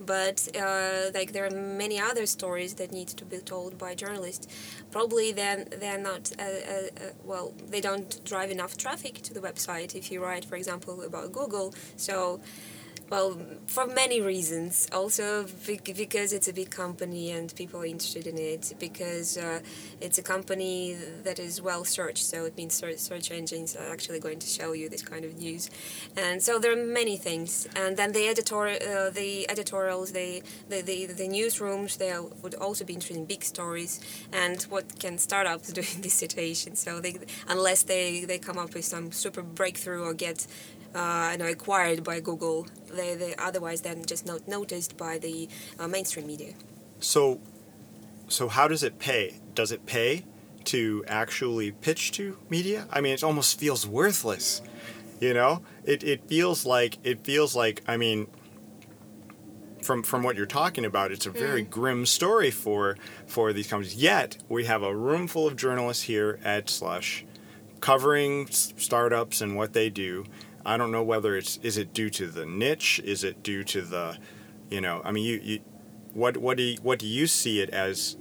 But 0.00 0.49
uh, 0.56 1.11
like 1.12 1.32
there 1.32 1.44
are 1.47 1.50
many 1.85 1.99
other 1.99 2.26
stories 2.26 2.75
that 2.75 2.92
need 2.92 3.08
to 3.08 3.25
be 3.25 3.38
told 3.38 3.78
by 3.78 3.94
journalists. 3.94 4.47
Probably 4.92 5.32
then 5.32 5.68
they're 5.80 6.04
not 6.11 6.30
uh, 6.38 6.42
uh, 6.42 7.04
uh, 7.04 7.11
well 7.25 7.52
they 7.68 7.80
don't 7.80 8.25
drive 8.25 8.50
enough 8.50 8.76
traffic 8.76 9.14
to 9.23 9.35
the 9.35 9.40
website 9.40 9.97
if 9.97 10.12
you 10.12 10.23
write 10.23 10.44
for 10.44 10.56
example 10.56 11.02
about 11.02 11.32
google. 11.32 11.75
So 11.97 12.40
well, 13.10 13.38
for 13.66 13.86
many 13.86 14.20
reasons. 14.20 14.88
Also 14.92 15.46
because 15.66 16.32
it's 16.32 16.48
a 16.48 16.52
big 16.52 16.70
company 16.70 17.30
and 17.30 17.54
people 17.54 17.80
are 17.80 17.86
interested 17.86 18.26
in 18.26 18.38
it. 18.38 18.74
Because 18.78 19.38
uh, 19.38 19.60
it's 20.00 20.18
a 20.18 20.22
company 20.22 20.96
that 21.24 21.38
is 21.38 21.62
well 21.62 21.84
searched, 21.84 22.24
so 22.24 22.44
it 22.44 22.56
means 22.56 22.74
search 22.74 23.30
engines 23.30 23.76
are 23.76 23.90
actually 23.92 24.20
going 24.20 24.38
to 24.38 24.46
show 24.46 24.72
you 24.72 24.88
this 24.88 25.02
kind 25.02 25.24
of 25.24 25.38
news. 25.38 25.70
And 26.16 26.42
so 26.42 26.58
there 26.58 26.72
are 26.72 26.84
many 26.84 27.16
things. 27.16 27.66
And 27.76 27.96
then 27.96 28.12
the 28.12 28.26
editor, 28.26 28.66
uh, 28.66 29.10
the 29.10 29.48
editorials, 29.50 30.12
the, 30.12 30.42
the 30.68 30.82
the 30.82 31.06
the 31.06 31.28
newsrooms, 31.28 31.98
they 31.98 32.14
would 32.42 32.54
also 32.54 32.84
be 32.84 32.94
interested 32.94 33.16
in 33.16 33.24
big 33.24 33.44
stories 33.44 34.00
and 34.32 34.62
what 34.64 34.98
can 34.98 35.18
startups 35.18 35.72
do 35.78 35.82
in 35.94 36.02
this 36.02 36.14
situation. 36.14 36.76
So 36.76 37.00
they 37.00 37.18
unless 37.48 37.82
they 37.82 38.24
they 38.24 38.38
come 38.38 38.58
up 38.58 38.74
with 38.74 38.84
some 38.84 39.12
super 39.12 39.42
breakthrough 39.42 40.02
or 40.02 40.14
get 40.14 40.46
uh, 40.95 41.37
know, 41.38 41.47
acquired 41.47 42.04
by 42.04 42.21
Google. 42.21 42.66
They, 42.92 43.14
they 43.14 43.35
otherwise 43.37 43.83
then 43.83 44.04
just 44.04 44.26
not 44.26 44.49
noticed 44.49 44.97
by 44.97 45.18
the 45.18 45.49
uh, 45.78 45.88
mainstream 45.88 46.26
media. 46.26 46.54
So, 47.00 47.40
so 48.28 48.49
how 48.49 48.68
does 48.68 48.83
it 48.83 48.99
pay? 48.99 49.40
Does 49.54 49.73
it 49.73 49.87
pay 49.87 50.25
to 50.64 51.04
actually 51.09 51.73
pitch 51.73 52.12
to 52.12 52.37
media? 52.50 52.87
I 52.90 53.00
mean, 53.00 53.14
it 53.14 53.25
almost 53.25 53.59
feels 53.59 53.87
worthless. 53.87 54.62
You 55.21 55.35
know, 55.35 55.62
it, 55.85 56.04
it 56.04 56.28
feels 56.28 56.64
like 56.64 56.99
it 57.02 57.25
feels 57.25 57.57
like 57.57 57.83
I 57.88 57.97
mean, 57.97 58.28
from 59.83 60.02
from 60.02 60.23
what 60.23 60.37
you're 60.37 60.47
talking 60.47 60.85
about, 60.85 61.11
it's 61.11 61.26
a 61.26 61.30
very 61.30 61.64
mm. 61.64 61.71
grim 61.71 62.07
story 62.07 62.50
for 62.50 62.97
for 63.26 63.52
these 63.52 63.66
companies. 63.66 63.97
Yet 63.97 64.38
we 64.49 64.66
have 64.66 64.83
a 64.83 64.95
room 64.95 65.26
full 65.26 65.47
of 65.47 65.57
journalists 65.57 66.04
here 66.04 66.38
at 66.45 66.71
Slush, 66.71 67.25
covering 67.80 68.47
startups 68.50 69.40
and 69.40 69.57
what 69.57 69.73
they 69.73 69.90
do, 69.90 70.25
I 70.64 70.76
don't 70.76 70.92
know 70.92 71.02
whether 71.02 71.36
it's 71.36 71.58
is 71.62 71.76
it 71.76 71.92
due 71.92 72.10
to 72.10 72.26
the 72.26 72.46
niche, 72.46 73.00
is 73.04 73.24
it 73.24 73.42
due 73.42 73.64
to 73.64 73.82
the, 73.82 74.18
you 74.70 74.80
know, 74.80 75.00
I 75.04 75.12
mean, 75.12 75.24
you, 75.24 75.40
you 75.42 75.60
what 76.12 76.36
what 76.36 76.56
do 76.56 76.62
you, 76.62 76.78
what 76.82 76.98
do 76.98 77.06
you 77.06 77.26
see 77.26 77.60
it 77.60 77.70
as, 77.70 78.16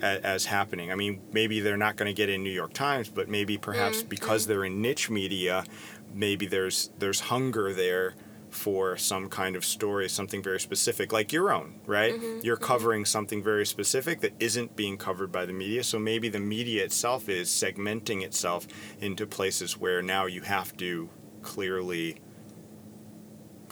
as, 0.00 0.20
as 0.22 0.44
happening? 0.46 0.90
I 0.90 0.94
mean, 0.94 1.20
maybe 1.32 1.60
they're 1.60 1.76
not 1.76 1.96
going 1.96 2.08
to 2.08 2.14
get 2.14 2.28
in 2.28 2.42
New 2.42 2.50
York 2.50 2.72
Times, 2.72 3.08
but 3.08 3.28
maybe 3.28 3.58
perhaps 3.58 3.98
mm-hmm. 3.98 4.08
because 4.08 4.46
they're 4.46 4.64
in 4.64 4.82
niche 4.82 5.08
media, 5.10 5.64
maybe 6.12 6.46
there's 6.46 6.90
there's 6.98 7.20
hunger 7.20 7.72
there 7.72 8.14
for 8.50 8.98
some 8.98 9.28
kind 9.28 9.56
of 9.56 9.64
story, 9.64 10.08
something 10.08 10.42
very 10.42 10.60
specific, 10.60 11.10
like 11.10 11.32
your 11.32 11.50
own, 11.50 11.80
right? 11.86 12.14
Mm-hmm, 12.14 12.44
You're 12.44 12.56
mm-hmm. 12.56 12.64
covering 12.64 13.04
something 13.04 13.42
very 13.42 13.64
specific 13.64 14.20
that 14.20 14.32
isn't 14.38 14.76
being 14.76 14.98
covered 14.98 15.32
by 15.32 15.46
the 15.46 15.54
media. 15.54 15.82
So 15.82 15.98
maybe 15.98 16.28
the 16.28 16.40
media 16.40 16.84
itself 16.84 17.28
is 17.28 17.48
segmenting 17.48 18.22
itself 18.22 18.66
into 19.00 19.26
places 19.26 19.78
where 19.78 20.02
now 20.02 20.26
you 20.26 20.42
have 20.42 20.76
to 20.76 21.08
clearly 21.42 22.16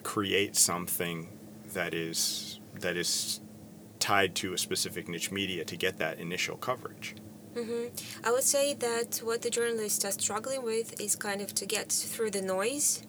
create 0.03 0.57
something 0.57 1.29
that 1.73 1.95
is 1.95 2.61
that 2.75 2.97
is 2.97 3.41
tied 3.99 4.35
to 4.35 4.53
a 4.55 4.59
specific 4.59 5.09
niche 5.09 5.31
media 5.31 5.65
to 5.65 5.77
get 5.77 5.99
that 5.99 6.19
initial 6.19 6.57
coverage. 6.57 7.15
Mm-hmm. 7.55 8.27
I 8.27 8.31
would 8.31 8.45
say 8.45 8.75
that 8.75 9.21
what 9.25 9.43
the 9.43 9.51
journalists 9.51 10.05
are 10.05 10.13
struggling 10.13 10.63
with 10.63 11.01
is 11.01 11.17
kind 11.17 11.41
of 11.41 11.53
to 11.55 11.67
get 11.67 11.91
through 11.91 12.31
the 12.31 12.43
noise, 12.43 13.03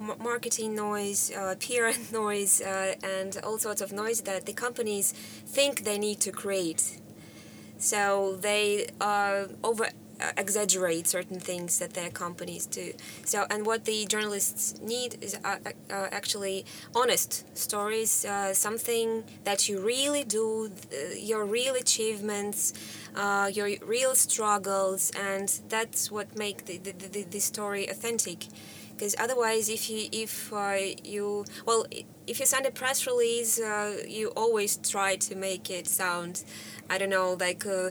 m- 0.00 0.16
marketing 0.20 0.74
noise, 0.74 1.32
uh, 1.32 1.56
PR 1.64 1.90
noise, 2.12 2.60
uh, 2.62 2.94
and 3.02 3.36
all 3.42 3.58
sorts 3.58 3.80
of 3.80 3.92
noise 3.92 4.20
that 4.22 4.46
the 4.46 4.52
companies 4.52 5.12
think 5.12 5.84
they 5.84 5.98
need 5.98 6.20
to 6.20 6.30
create. 6.30 7.00
So 7.78 8.36
they 8.40 8.88
are 9.00 9.48
over 9.64 9.88
exaggerate 10.36 11.06
certain 11.06 11.40
things 11.40 11.78
that 11.78 11.94
their 11.94 12.10
companies 12.10 12.66
do. 12.66 12.92
So, 13.24 13.46
and 13.50 13.66
what 13.66 13.84
the 13.84 14.06
journalists 14.06 14.80
need 14.80 15.18
is 15.20 15.36
uh, 15.44 15.56
uh, 15.90 16.08
actually 16.10 16.64
honest 16.94 17.44
stories, 17.56 18.24
uh, 18.24 18.54
something 18.54 19.24
that 19.44 19.68
you 19.68 19.80
really 19.80 20.24
do, 20.24 20.70
your 21.16 21.44
real 21.44 21.74
achievements, 21.74 22.72
uh, 23.14 23.50
your 23.52 23.70
real 23.84 24.14
struggles, 24.14 25.10
and 25.18 25.48
that's 25.68 26.10
what 26.10 26.36
make 26.36 26.66
the, 26.66 26.78
the, 26.78 26.92
the, 26.92 27.22
the 27.24 27.40
story 27.40 27.86
authentic 27.88 28.46
because 29.00 29.16
otherwise 29.18 29.70
if 29.70 29.88
you 29.88 30.08
if 30.12 30.52
uh, 30.52 30.76
you 31.02 31.44
well 31.64 31.86
if 32.26 32.38
you 32.38 32.44
send 32.44 32.66
a 32.66 32.70
press 32.70 33.06
release 33.06 33.58
uh, 33.58 33.96
you 34.06 34.28
always 34.36 34.76
try 34.76 35.16
to 35.16 35.34
make 35.34 35.70
it 35.70 35.86
sound 35.86 36.44
i 36.90 36.98
don't 36.98 37.08
know 37.08 37.34
like 37.40 37.64
uh, 37.64 37.70
uh, 37.70 37.90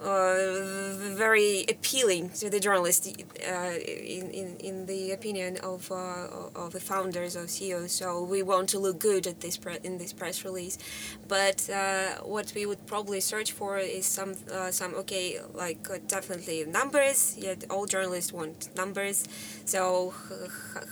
very 0.00 1.64
appealing 1.68 2.30
to 2.30 2.48
the 2.48 2.58
journalist 2.58 3.06
uh, 3.46 3.52
in, 3.52 4.30
in, 4.30 4.56
in 4.58 4.86
the 4.86 5.12
opinion 5.12 5.58
of, 5.58 5.90
uh, 5.92 6.26
of 6.54 6.72
the 6.72 6.80
founders 6.80 7.36
of 7.36 7.50
CEOs. 7.50 7.92
So 7.92 8.22
we 8.22 8.42
want 8.42 8.68
to 8.70 8.78
look 8.78 8.98
good 8.98 9.26
at 9.26 9.40
this 9.40 9.56
pre- 9.56 9.78
in 9.84 9.98
this 9.98 10.12
press 10.12 10.44
release. 10.44 10.78
But 11.28 11.68
uh, 11.68 12.22
what 12.22 12.52
we 12.54 12.66
would 12.66 12.86
probably 12.86 13.20
search 13.20 13.52
for 13.52 13.78
is 13.78 14.06
some 14.06 14.34
uh, 14.52 14.70
some 14.70 14.94
okay 14.94 15.38
like 15.54 15.88
uh, 15.90 15.98
definitely 16.06 16.64
numbers. 16.64 17.36
Yeah, 17.38 17.54
all 17.68 17.86
journalists 17.86 18.32
want 18.32 18.74
numbers. 18.76 19.24
So 19.64 20.14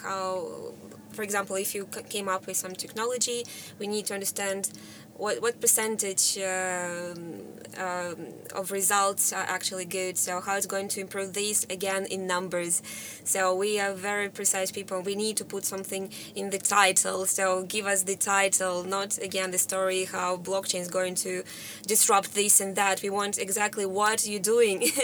how 0.02 0.74
for 1.18 1.22
example, 1.24 1.56
if 1.56 1.74
you 1.74 1.88
came 2.08 2.28
up 2.28 2.46
with 2.46 2.56
some 2.56 2.74
technology, 2.74 3.44
we 3.80 3.88
need 3.88 4.06
to 4.06 4.14
understand 4.14 4.70
what, 5.18 5.42
what 5.42 5.60
percentage 5.60 6.38
um, 6.38 7.42
um, 7.76 8.28
of 8.54 8.70
results 8.70 9.32
are 9.32 9.44
actually 9.48 9.84
good? 9.84 10.16
So 10.16 10.40
how 10.40 10.56
it's 10.56 10.66
going 10.66 10.88
to 10.88 11.00
improve 11.00 11.34
these 11.34 11.64
again 11.64 12.06
in 12.06 12.26
numbers? 12.26 12.82
So 13.24 13.54
we 13.54 13.80
are 13.80 13.92
very 13.92 14.28
precise 14.28 14.70
people. 14.70 15.00
We 15.02 15.16
need 15.16 15.36
to 15.38 15.44
put 15.44 15.64
something 15.64 16.10
in 16.36 16.50
the 16.50 16.58
title. 16.58 17.26
So 17.26 17.64
give 17.64 17.84
us 17.86 18.04
the 18.04 18.14
title 18.14 18.84
not 18.84 19.18
again 19.18 19.50
the 19.50 19.58
story 19.58 20.04
how 20.04 20.36
blockchain 20.36 20.80
is 20.80 20.88
going 20.88 21.16
to 21.16 21.42
disrupt 21.84 22.34
this 22.34 22.60
and 22.60 22.76
that. 22.76 23.02
We 23.02 23.10
want 23.10 23.38
exactly 23.38 23.86
what 23.86 24.26
you're 24.26 24.40
doing. 24.40 24.90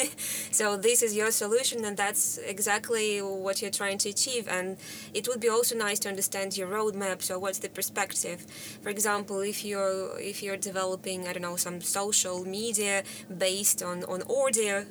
So 0.50 0.76
this 0.76 1.02
is 1.02 1.16
your 1.16 1.32
solution 1.32 1.84
and 1.84 1.96
that's 1.96 2.38
exactly 2.38 3.18
what 3.18 3.60
you're 3.60 3.72
trying 3.72 3.98
to 3.98 4.10
achieve. 4.10 4.46
And 4.46 4.76
it 5.12 5.26
would 5.26 5.40
be 5.40 5.48
also 5.48 5.74
nice 5.76 5.98
to 6.00 6.08
understand 6.08 6.56
your 6.56 6.68
roadmap. 6.68 7.22
So 7.22 7.40
what's 7.40 7.58
the 7.58 7.68
perspective? 7.68 8.46
For 8.82 8.90
example 8.90 9.40
if 9.40 9.64
you're 9.64 10.03
if 10.18 10.42
you're 10.42 10.56
developing 10.56 11.26
I 11.28 11.32
don't 11.32 11.42
know 11.42 11.56
some 11.56 11.80
social 11.80 12.44
media 12.44 13.02
based 13.38 13.82
on 13.82 14.04
on 14.04 14.22
audio 14.22 14.86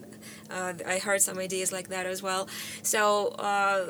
uh, 0.49 0.73
I 0.85 0.99
heard 0.99 1.21
some 1.21 1.37
ideas 1.37 1.71
like 1.71 1.89
that 1.89 2.05
as 2.05 2.21
well. 2.21 2.47
So 2.81 3.29
uh, 3.39 3.85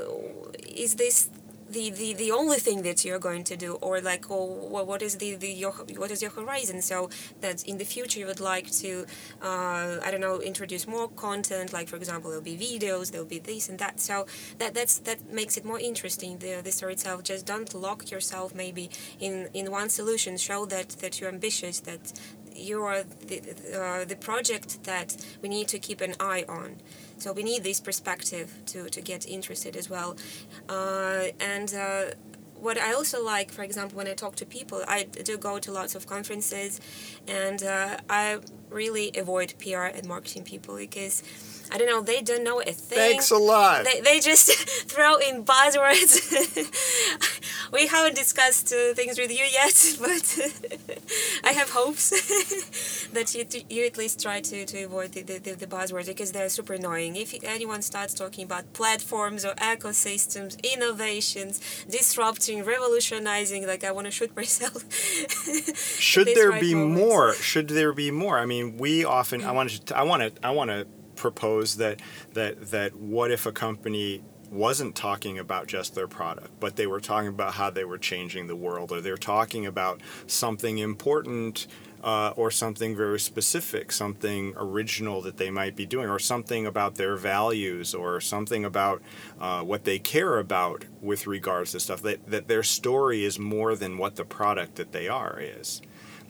is 0.75 0.95
this 0.95 1.29
the, 1.73 1.89
the, 1.89 2.13
the 2.13 2.31
only 2.31 2.59
thing 2.59 2.83
that 2.83 3.03
you're 3.03 3.19
going 3.19 3.43
to 3.45 3.55
do 3.57 3.73
or 3.75 3.99
like 4.01 4.29
oh, 4.29 4.45
what 4.91 5.01
is 5.01 5.17
the, 5.17 5.35
the 5.35 5.51
your 5.51 5.71
what 5.97 6.11
is 6.11 6.21
your 6.21 6.31
horizon? 6.31 6.81
So 6.81 7.09
that 7.41 7.63
in 7.63 7.77
the 7.77 7.85
future 7.85 8.19
you 8.19 8.27
would 8.27 8.39
like 8.39 8.71
to 8.83 9.05
uh, 9.41 9.99
I 10.05 10.09
don't 10.11 10.21
know 10.21 10.39
introduce 10.41 10.87
more 10.87 11.07
content 11.09 11.73
like 11.73 11.87
for 11.87 11.97
example 11.97 12.29
there'll 12.29 12.43
be 12.43 12.57
videos 12.57 13.11
there'll 13.11 13.27
be 13.27 13.39
this 13.39 13.69
and 13.69 13.79
that. 13.79 13.99
So 13.99 14.25
that 14.59 14.73
that's 14.73 14.99
that 14.99 15.19
makes 15.31 15.57
it 15.57 15.65
more 15.65 15.79
interesting. 15.79 16.37
The, 16.37 16.61
the 16.63 16.71
story 16.71 16.93
itself 16.93 17.23
just 17.23 17.45
don't 17.45 17.73
lock 17.73 18.11
yourself 18.11 18.53
maybe 18.55 18.89
in 19.19 19.49
in 19.53 19.71
one 19.71 19.89
solution. 19.89 20.37
Show 20.37 20.65
that 20.67 20.89
that 21.01 21.19
you're 21.19 21.29
ambitious 21.29 21.79
that 21.81 22.13
you 22.55 22.83
are 22.83 23.03
the, 23.03 23.41
uh, 23.73 24.05
the 24.05 24.15
project 24.15 24.83
that 24.83 25.17
we 25.41 25.49
need 25.49 25.67
to 25.67 25.79
keep 25.79 26.01
an 26.01 26.13
eye 26.19 26.45
on 26.47 26.75
so 27.23 27.31
we 27.31 27.41
need 27.41 27.63
this 27.63 27.79
perspective 27.79 28.53
to, 28.65 28.89
to 28.89 28.99
get 28.99 29.25
interested 29.25 29.77
as 29.77 29.89
well. 29.89 30.17
Uh, 30.67 31.27
and 31.39 31.73
uh, 31.73 32.05
what 32.55 32.77
I 32.77 32.91
also 32.93 33.23
like, 33.23 33.49
for 33.49 33.63
example, 33.63 33.97
when 33.97 34.07
I 34.07 34.13
talk 34.13 34.35
to 34.37 34.45
people, 34.45 34.83
I 34.89 35.03
do 35.03 35.37
go 35.37 35.57
to 35.57 35.71
lots 35.71 35.95
of 35.95 36.05
conferences, 36.05 36.81
and 37.25 37.63
uh, 37.63 37.97
I 38.09 38.39
really 38.69 39.11
avoid 39.15 39.53
PR 39.57 39.85
and 39.97 40.05
marketing 40.05 40.43
people 40.43 40.75
because 40.75 41.23
I 41.73 41.79
don't 41.79 41.87
know, 41.87 42.01
they 42.01 42.21
don't 42.21 42.43
know 42.43 42.61
a 42.61 42.65
thing. 42.65 42.99
Thanks 42.99 43.31
a 43.31 43.37
lot. 43.37 43.83
They, 43.83 43.99
they 43.99 44.19
just 44.19 44.47
throw 44.87 45.15
in 45.17 45.43
buzzwords. 45.43 46.11
we 47.73 47.87
haven't 47.87 48.15
discussed 48.15 48.71
uh, 48.71 48.93
things 48.93 49.17
with 49.17 49.31
you 49.31 49.43
yet, 49.51 49.97
but 49.99 50.25
I 51.43 51.53
have 51.53 51.71
hopes 51.71 52.11
that 53.07 53.33
you, 53.33 53.43
you 53.71 53.85
at 53.87 53.97
least 53.97 54.21
try 54.21 54.39
to, 54.41 54.65
to 54.67 54.83
avoid 54.83 55.13
the, 55.13 55.23
the, 55.23 55.53
the 55.53 55.65
buzzwords 55.65 56.05
because 56.05 56.31
they're 56.31 56.47
super 56.47 56.73
annoying. 56.73 57.15
If 57.15 57.33
anyone 57.43 57.81
starts 57.81 58.13
talking 58.13 58.45
about 58.45 58.71
platforms 58.73 59.43
or 59.43 59.55
ecosystems, 59.55 60.61
innovations, 60.61 61.59
disrupting, 61.89 62.63
revolutionizing, 62.63 63.65
like 63.65 63.83
I 63.83 63.91
want 63.91 64.05
to 64.05 64.11
shoot 64.11 64.35
myself. 64.35 64.83
Should 65.99 66.27
there 66.27 66.51
right 66.51 66.61
be 66.61 66.75
moments. 66.75 67.01
more? 67.01 67.33
Should 67.33 67.69
there 67.69 67.93
be 67.93 68.11
more? 68.11 68.37
I 68.37 68.45
mean, 68.45 68.77
we 68.77 69.05
often. 69.05 69.43
I 69.43 69.51
want 69.51 69.71
to. 69.87 69.97
I 69.97 70.03
want 70.03 70.21
to. 70.21 70.47
I 70.47 70.51
want 70.51 70.69
to 70.69 70.85
propose 71.23 71.77
that 71.77 72.01
that 72.33 72.71
that 72.71 72.93
what 72.97 73.31
if 73.31 73.45
a 73.45 73.51
company 73.53 74.21
wasn't 74.51 74.93
talking 74.93 75.39
about 75.39 75.67
just 75.67 75.95
their 75.95 76.07
product, 76.07 76.51
but 76.59 76.75
they 76.75 76.85
were 76.85 76.99
talking 76.99 77.29
about 77.29 77.53
how 77.53 77.69
they 77.69 77.85
were 77.85 77.97
changing 77.97 78.45
the 78.47 78.55
world, 78.55 78.91
or 78.91 78.99
they're 78.99 79.17
talking 79.17 79.65
about 79.65 80.01
something 80.27 80.77
important 80.77 81.65
uh, 82.03 82.33
or 82.35 82.51
something 82.51 82.93
very 82.95 83.19
specific, 83.19 83.91
something 83.93 84.53
original 84.57 85.21
that 85.21 85.37
they 85.37 85.49
might 85.49 85.75
be 85.77 85.85
doing, 85.85 86.09
or 86.09 86.19
something 86.19 86.65
about 86.67 86.95
their 86.95 87.15
values, 87.15 87.95
or 87.95 88.19
something 88.19 88.65
about 88.65 89.01
uh, 89.39 89.63
what 89.63 89.85
they 89.85 89.97
care 89.97 90.37
about 90.37 90.83
with 91.01 91.25
regards 91.25 91.71
to 91.71 91.79
stuff, 91.79 92.01
that, 92.01 92.19
that 92.29 92.49
their 92.49 92.63
story 92.63 93.23
is 93.23 93.39
more 93.39 93.75
than 93.75 93.97
what 93.97 94.17
the 94.17 94.25
product 94.25 94.75
that 94.75 94.91
they 94.91 95.07
are 95.07 95.39
is. 95.39 95.81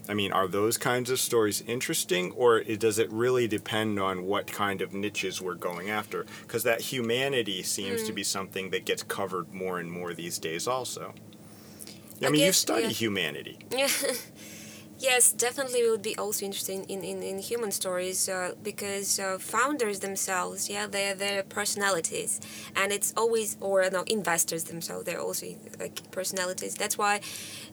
I 0.08 0.13
mean, 0.13 0.32
are 0.32 0.48
those 0.48 0.78
kinds 0.78 1.10
of 1.10 1.20
stories 1.20 1.63
interesting, 1.66 2.32
or 2.34 2.62
does 2.62 3.00
it 3.00 3.12
really 3.12 3.48
depend 3.48 4.00
on 4.00 4.26
what 4.26 4.48
kind 4.48 4.82
of 4.82 4.94
niches 4.94 5.42
we're 5.42 5.56
going 5.56 5.89
after? 5.89 6.26
Because 6.42 6.63
that 6.63 6.82
humanity 6.82 7.63
seems 7.63 8.04
mm. 8.04 8.08
to 8.08 8.13
be 8.13 8.24
something 8.24 8.70
that 8.72 8.86
gets 8.86 9.04
covered 9.04 9.54
more 9.54 9.80
and 9.80 9.89
more 9.89 10.13
these 10.13 10.38
days, 10.39 10.68
also. 10.68 11.13
I, 12.22 12.28
I 12.28 12.30
mean, 12.30 12.39
guess, 12.39 12.46
you 12.48 12.52
study 12.54 12.84
yeah. 12.84 12.89
humanity. 12.89 13.60
Yes, 15.04 15.34
definitely 15.34 15.84
we 15.84 15.89
would 15.92 16.02
be 16.02 16.18
also 16.18 16.46
interested 16.46 16.86
in, 16.89 17.04
in, 17.04 17.22
in 17.22 17.38
human 17.39 17.72
stories 17.72 18.30
uh, 18.30 18.54
because 18.63 19.20
uh, 19.20 19.38
founders 19.38 20.00
themselves, 20.00 20.70
yeah, 20.70 20.88
they're, 20.88 21.13
they're 21.13 21.44
personalities. 21.44 22.39
And 22.74 22.94
it's 22.94 23.13
always, 23.18 23.58
or 23.60 23.84
no, 23.92 24.04
investors 24.08 24.63
themselves, 24.63 25.04
they're 25.04 25.20
also 25.20 25.48
like 25.78 26.10
personalities. 26.12 26.76
That's 26.76 26.98
why 26.98 27.20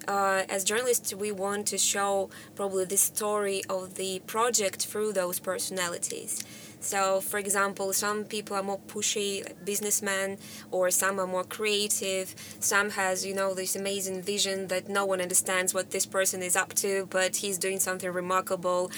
uh, 0.08 0.42
as 0.48 0.64
journalists 0.64 1.14
we 1.14 1.30
want 1.30 1.68
to 1.68 1.78
show 1.78 2.30
probably 2.56 2.84
the 2.86 2.96
story 2.96 3.62
of 3.68 3.94
the 3.94 4.18
project 4.26 4.86
through 4.86 5.12
those 5.12 5.38
personalities. 5.38 6.42
So, 6.80 7.20
for 7.20 7.38
example, 7.38 7.92
some 7.92 8.24
people 8.24 8.56
are 8.56 8.62
more 8.62 8.80
pushy 8.88 9.44
businessmen, 9.64 10.38
or 10.70 10.90
some 10.90 11.20
are 11.20 11.26
more 11.26 11.44
creative. 11.44 12.34
Some 12.58 12.90
has, 12.90 13.24
you 13.24 13.34
know, 13.34 13.54
this 13.54 13.76
amazing 13.76 14.22
vision 14.22 14.68
that 14.68 14.88
no 14.88 15.04
one 15.04 15.20
understands 15.20 15.74
what 15.74 15.90
this 15.90 16.06
person 16.06 16.42
is 16.42 16.56
up 16.56 16.72
to, 16.74 17.06
but 17.10 17.36
he's 17.36 17.58
doing 17.58 17.78
something 17.78 18.10
remarkable, 18.10 18.90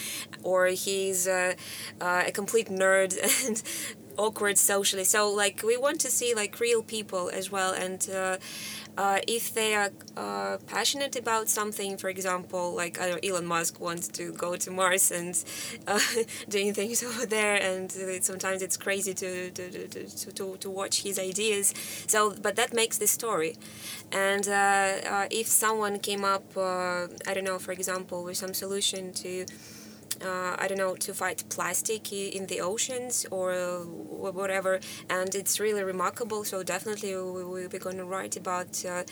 or 0.42 0.66
he's 0.68 1.27
uh, 1.27 1.55
uh, 2.01 2.25
a 2.27 2.33
complete 2.33 2.68
nerd 2.68 3.18
and 3.47 3.62
awkward 4.16 4.59
socially. 4.59 5.05
So, 5.05 5.29
like, 5.31 5.62
we 5.64 5.77
want 5.77 6.01
to 6.03 6.11
see 6.11 6.35
like 6.35 6.61
real 6.61 6.83
people 6.83 7.31
as 7.31 7.51
well, 7.51 7.73
and. 7.73 8.09
Uh, 8.09 8.37
uh, 8.96 9.20
if 9.26 9.55
they 9.55 9.74
are 9.74 9.90
uh, 10.16 10.59
passionate 10.66 11.16
about 11.16 11.48
something, 11.48 11.96
for 11.96 12.09
example, 12.11 12.74
like 12.74 12.98
know, 12.98 13.18
Elon 13.22 13.46
Musk 13.46 13.81
wants 13.81 14.09
to 14.09 14.33
go 14.33 14.57
to 14.57 14.70
Mars 14.70 15.11
and 15.11 15.42
uh, 15.87 15.98
doing 16.48 16.74
things 16.74 17.02
over 17.09 17.26
there, 17.26 17.57
and 17.57 17.90
sometimes 18.22 18.62
it's 18.62 18.76
crazy 18.76 19.14
to, 19.14 19.50
to, 19.50 19.88
to, 19.88 20.33
to, 20.33 20.57
to 20.59 20.70
watch 20.70 21.02
his 21.02 21.18
ideas. 21.18 21.74
So, 22.07 22.35
but 22.42 22.57
that 22.57 22.74
makes 22.74 22.98
the 22.98 23.07
story. 23.07 23.57
And 24.12 24.46
uh, 24.48 24.52
uh, 24.52 25.26
if 25.31 25.46
someone 25.46 25.98
came 25.98 26.24
up, 26.24 26.44
uh, 26.57 27.09
I 27.26 27.35
don't 27.35 27.44
know, 27.44 27.59
for 27.59 27.72
example, 27.72 28.24
with 28.24 28.37
some 28.37 28.55
solution 28.55 29.12
to 29.14 29.46
uh, 30.24 30.56
I 30.58 30.66
don't 30.68 30.78
know, 30.78 30.94
to 30.96 31.14
fight 31.14 31.44
plastic 31.48 32.12
in 32.12 32.46
the 32.46 32.61
oceans 32.61 33.26
or 33.30 33.52
whatever. 34.40 34.80
And 35.08 35.35
it's 35.35 35.61
really 35.61 35.85
remarkable. 35.85 36.44
So 36.44 36.62
definitely 36.62 37.14
we, 37.16 37.66
we're 37.66 37.78
going 37.78 37.98
to 37.98 38.04
write 38.04 38.37
about 38.37 38.85
uh, 38.85 39.04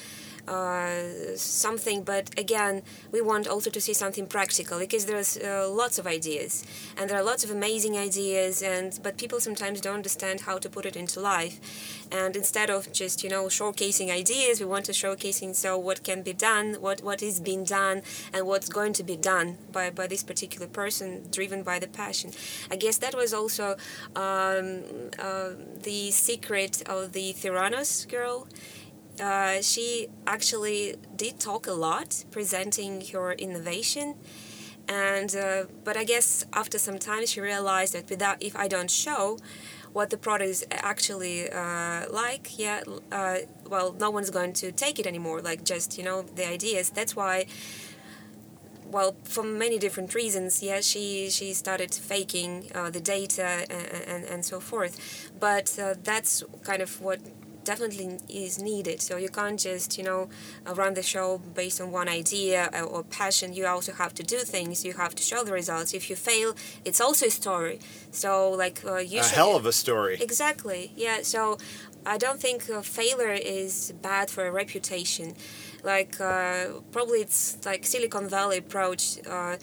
uh, 0.48 1.36
something 1.36 2.02
but 2.02 2.26
again 2.38 2.82
we 3.12 3.20
want 3.20 3.46
also 3.46 3.70
to 3.70 3.80
see 3.80 3.92
something 3.92 4.26
practical 4.26 4.78
because 4.78 5.04
there's 5.06 5.36
uh, 5.36 5.68
lots 5.70 5.98
of 5.98 6.06
ideas 6.06 6.64
and 6.96 7.08
there 7.08 7.18
are 7.18 7.22
lots 7.22 7.44
of 7.44 7.50
amazing 7.50 7.96
ideas 7.96 8.62
and 8.62 8.98
but 9.02 9.16
people 9.16 9.38
sometimes 9.38 9.80
don't 9.80 9.94
understand 10.02 10.40
how 10.40 10.58
to 10.58 10.68
put 10.68 10.84
it 10.86 10.96
into 10.96 11.20
life 11.20 11.56
and 12.10 12.36
instead 12.36 12.68
of 12.70 12.92
just 12.92 13.22
you 13.22 13.30
know 13.30 13.44
showcasing 13.44 14.10
ideas 14.10 14.60
we 14.60 14.66
want 14.66 14.84
to 14.84 14.92
showcasing 14.92 15.54
so 15.54 15.78
what 15.78 16.02
can 16.02 16.22
be 16.22 16.32
done 16.32 16.74
what 16.80 17.02
what 17.02 17.22
is 17.22 17.38
being 17.40 17.64
done 17.64 18.02
and 18.32 18.46
what's 18.46 18.68
going 18.68 18.92
to 18.92 19.02
be 19.02 19.16
done 19.16 19.58
by 19.72 19.90
by 19.90 20.06
this 20.06 20.22
particular 20.22 20.66
person 20.66 20.99
driven 21.30 21.62
by 21.62 21.78
the 21.78 21.88
passion 21.88 22.30
i 22.70 22.76
guess 22.76 22.98
that 22.98 23.14
was 23.14 23.32
also 23.32 23.76
um, 24.16 24.82
uh, 25.18 25.50
the 25.82 26.10
secret 26.10 26.82
of 26.86 27.12
the 27.12 27.32
theranos 27.32 28.08
girl 28.08 28.46
uh, 29.20 29.60
she 29.60 30.08
actually 30.26 30.96
did 31.14 31.38
talk 31.38 31.66
a 31.66 31.72
lot, 31.72 32.24
presenting 32.30 33.02
her 33.12 33.32
innovation. 33.32 34.14
And 34.88 35.34
uh, 35.36 35.64
but 35.84 35.96
I 35.96 36.04
guess 36.04 36.44
after 36.52 36.78
some 36.78 36.98
time 36.98 37.26
she 37.26 37.40
realized 37.40 37.94
that 37.94 38.08
without 38.08 38.42
if 38.42 38.56
I 38.56 38.66
don't 38.66 38.90
show, 38.90 39.38
what 39.92 40.10
the 40.10 40.16
product 40.16 40.50
is 40.50 40.66
actually 40.70 41.50
uh, 41.50 42.10
like, 42.10 42.58
yeah, 42.58 42.82
uh, 43.12 43.38
well, 43.68 43.92
no 43.92 44.10
one's 44.10 44.30
going 44.30 44.52
to 44.54 44.72
take 44.72 44.98
it 44.98 45.06
anymore. 45.06 45.40
Like 45.42 45.64
just 45.64 45.98
you 45.98 46.04
know 46.04 46.22
the 46.22 46.48
ideas. 46.48 46.90
That's 46.90 47.14
why. 47.14 47.46
Well, 48.90 49.14
for 49.22 49.44
many 49.44 49.78
different 49.78 50.14
reasons, 50.14 50.62
yeah, 50.62 50.80
she 50.80 51.30
she 51.30 51.54
started 51.54 51.94
faking 51.94 52.70
uh, 52.74 52.90
the 52.90 53.00
data 53.00 53.48
and, 53.70 54.08
and, 54.12 54.24
and 54.24 54.44
so 54.44 54.58
forth, 54.60 54.94
but 55.38 55.78
uh, 55.78 55.94
that's 56.02 56.42
kind 56.64 56.82
of 56.82 57.00
what 57.00 57.20
definitely 57.64 58.18
is 58.28 58.58
needed. 58.60 59.00
So 59.00 59.16
you 59.16 59.28
can't 59.28 59.58
just, 59.58 59.98
you 59.98 60.04
know, 60.04 60.28
uh, 60.66 60.74
run 60.74 60.94
the 60.94 61.02
show 61.02 61.38
based 61.54 61.80
on 61.80 61.92
one 61.92 62.08
idea 62.08 62.70
uh, 62.72 62.82
or 62.82 63.02
passion. 63.04 63.52
You 63.52 63.66
also 63.66 63.92
have 63.92 64.12
to 64.14 64.22
do 64.22 64.38
things. 64.38 64.84
You 64.84 64.94
have 64.94 65.14
to 65.14 65.22
show 65.22 65.44
the 65.44 65.52
results. 65.52 65.94
If 65.94 66.10
you 66.10 66.16
fail, 66.16 66.54
it's 66.84 67.00
also 67.00 67.26
a 67.26 67.30
story. 67.30 67.78
So 68.10 68.50
like 68.50 68.84
uh, 68.84 68.96
you 68.96 69.20
a 69.20 69.24
hell 69.24 69.56
of 69.56 69.66
a 69.66 69.72
story. 69.72 70.16
Exactly. 70.20 70.92
Yeah. 70.96 71.18
So 71.22 71.58
I 72.06 72.16
don't 72.18 72.40
think 72.40 72.62
failure 72.82 73.32
is 73.32 73.92
bad 74.02 74.30
for 74.30 74.46
a 74.46 74.50
reputation. 74.50 75.34
Like 75.82 76.20
uh, 76.20 76.80
probably 76.92 77.20
it's 77.20 77.64
like 77.64 77.86
Silicon 77.86 78.28
Valley 78.28 78.58
approach. 78.58 79.18
Uh, 79.26 79.56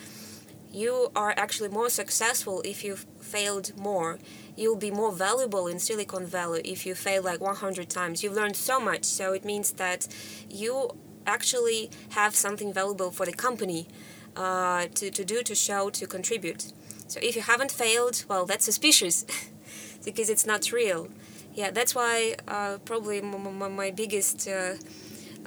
you 0.72 1.12
are 1.16 1.34
actually 1.38 1.70
more 1.70 1.90
successful 1.90 2.62
if 2.66 2.84
you 2.84 2.96
failed 2.96 3.72
more 3.78 4.20
you'll 4.58 4.76
be 4.76 4.92
more 4.92 5.12
valuable 5.12 5.68
in 5.68 5.80
Silicon 5.80 6.26
Valley 6.26 6.62
if 6.66 6.86
you 6.86 6.96
fail 6.96 7.22
like 7.24 7.40
100 7.40 7.90
times. 7.90 8.24
You've 8.24 8.34
learned 8.34 8.56
so 8.56 8.80
much, 8.80 9.06
so 9.06 9.32
it 9.34 9.46
means 9.46 9.72
that 9.74 10.08
you 10.50 10.90
actually 11.26 11.92
have 12.10 12.36
something 12.36 12.74
valuable 12.74 13.12
for 13.12 13.26
the 13.26 13.34
company 13.34 13.88
uh, 14.36 14.88
to, 14.96 15.12
to 15.12 15.24
do, 15.24 15.44
to 15.44 15.54
show, 15.56 15.90
to 15.92 16.08
contribute. 16.08 16.74
So 17.08 17.20
if 17.22 17.36
you 17.36 17.44
haven't 17.44 17.72
failed, 17.72 18.26
well, 18.28 18.46
that's 18.46 18.66
suspicious 18.66 19.26
because 20.06 20.30
it's 20.30 20.46
not 20.46 20.72
real. 20.72 21.08
Yeah, 21.54 21.72
that's 21.72 21.94
why 21.96 22.36
uh, 22.48 22.80
probably 22.84 23.22
my 23.22 23.92
biggest. 23.92 24.48
Uh, 24.48 24.74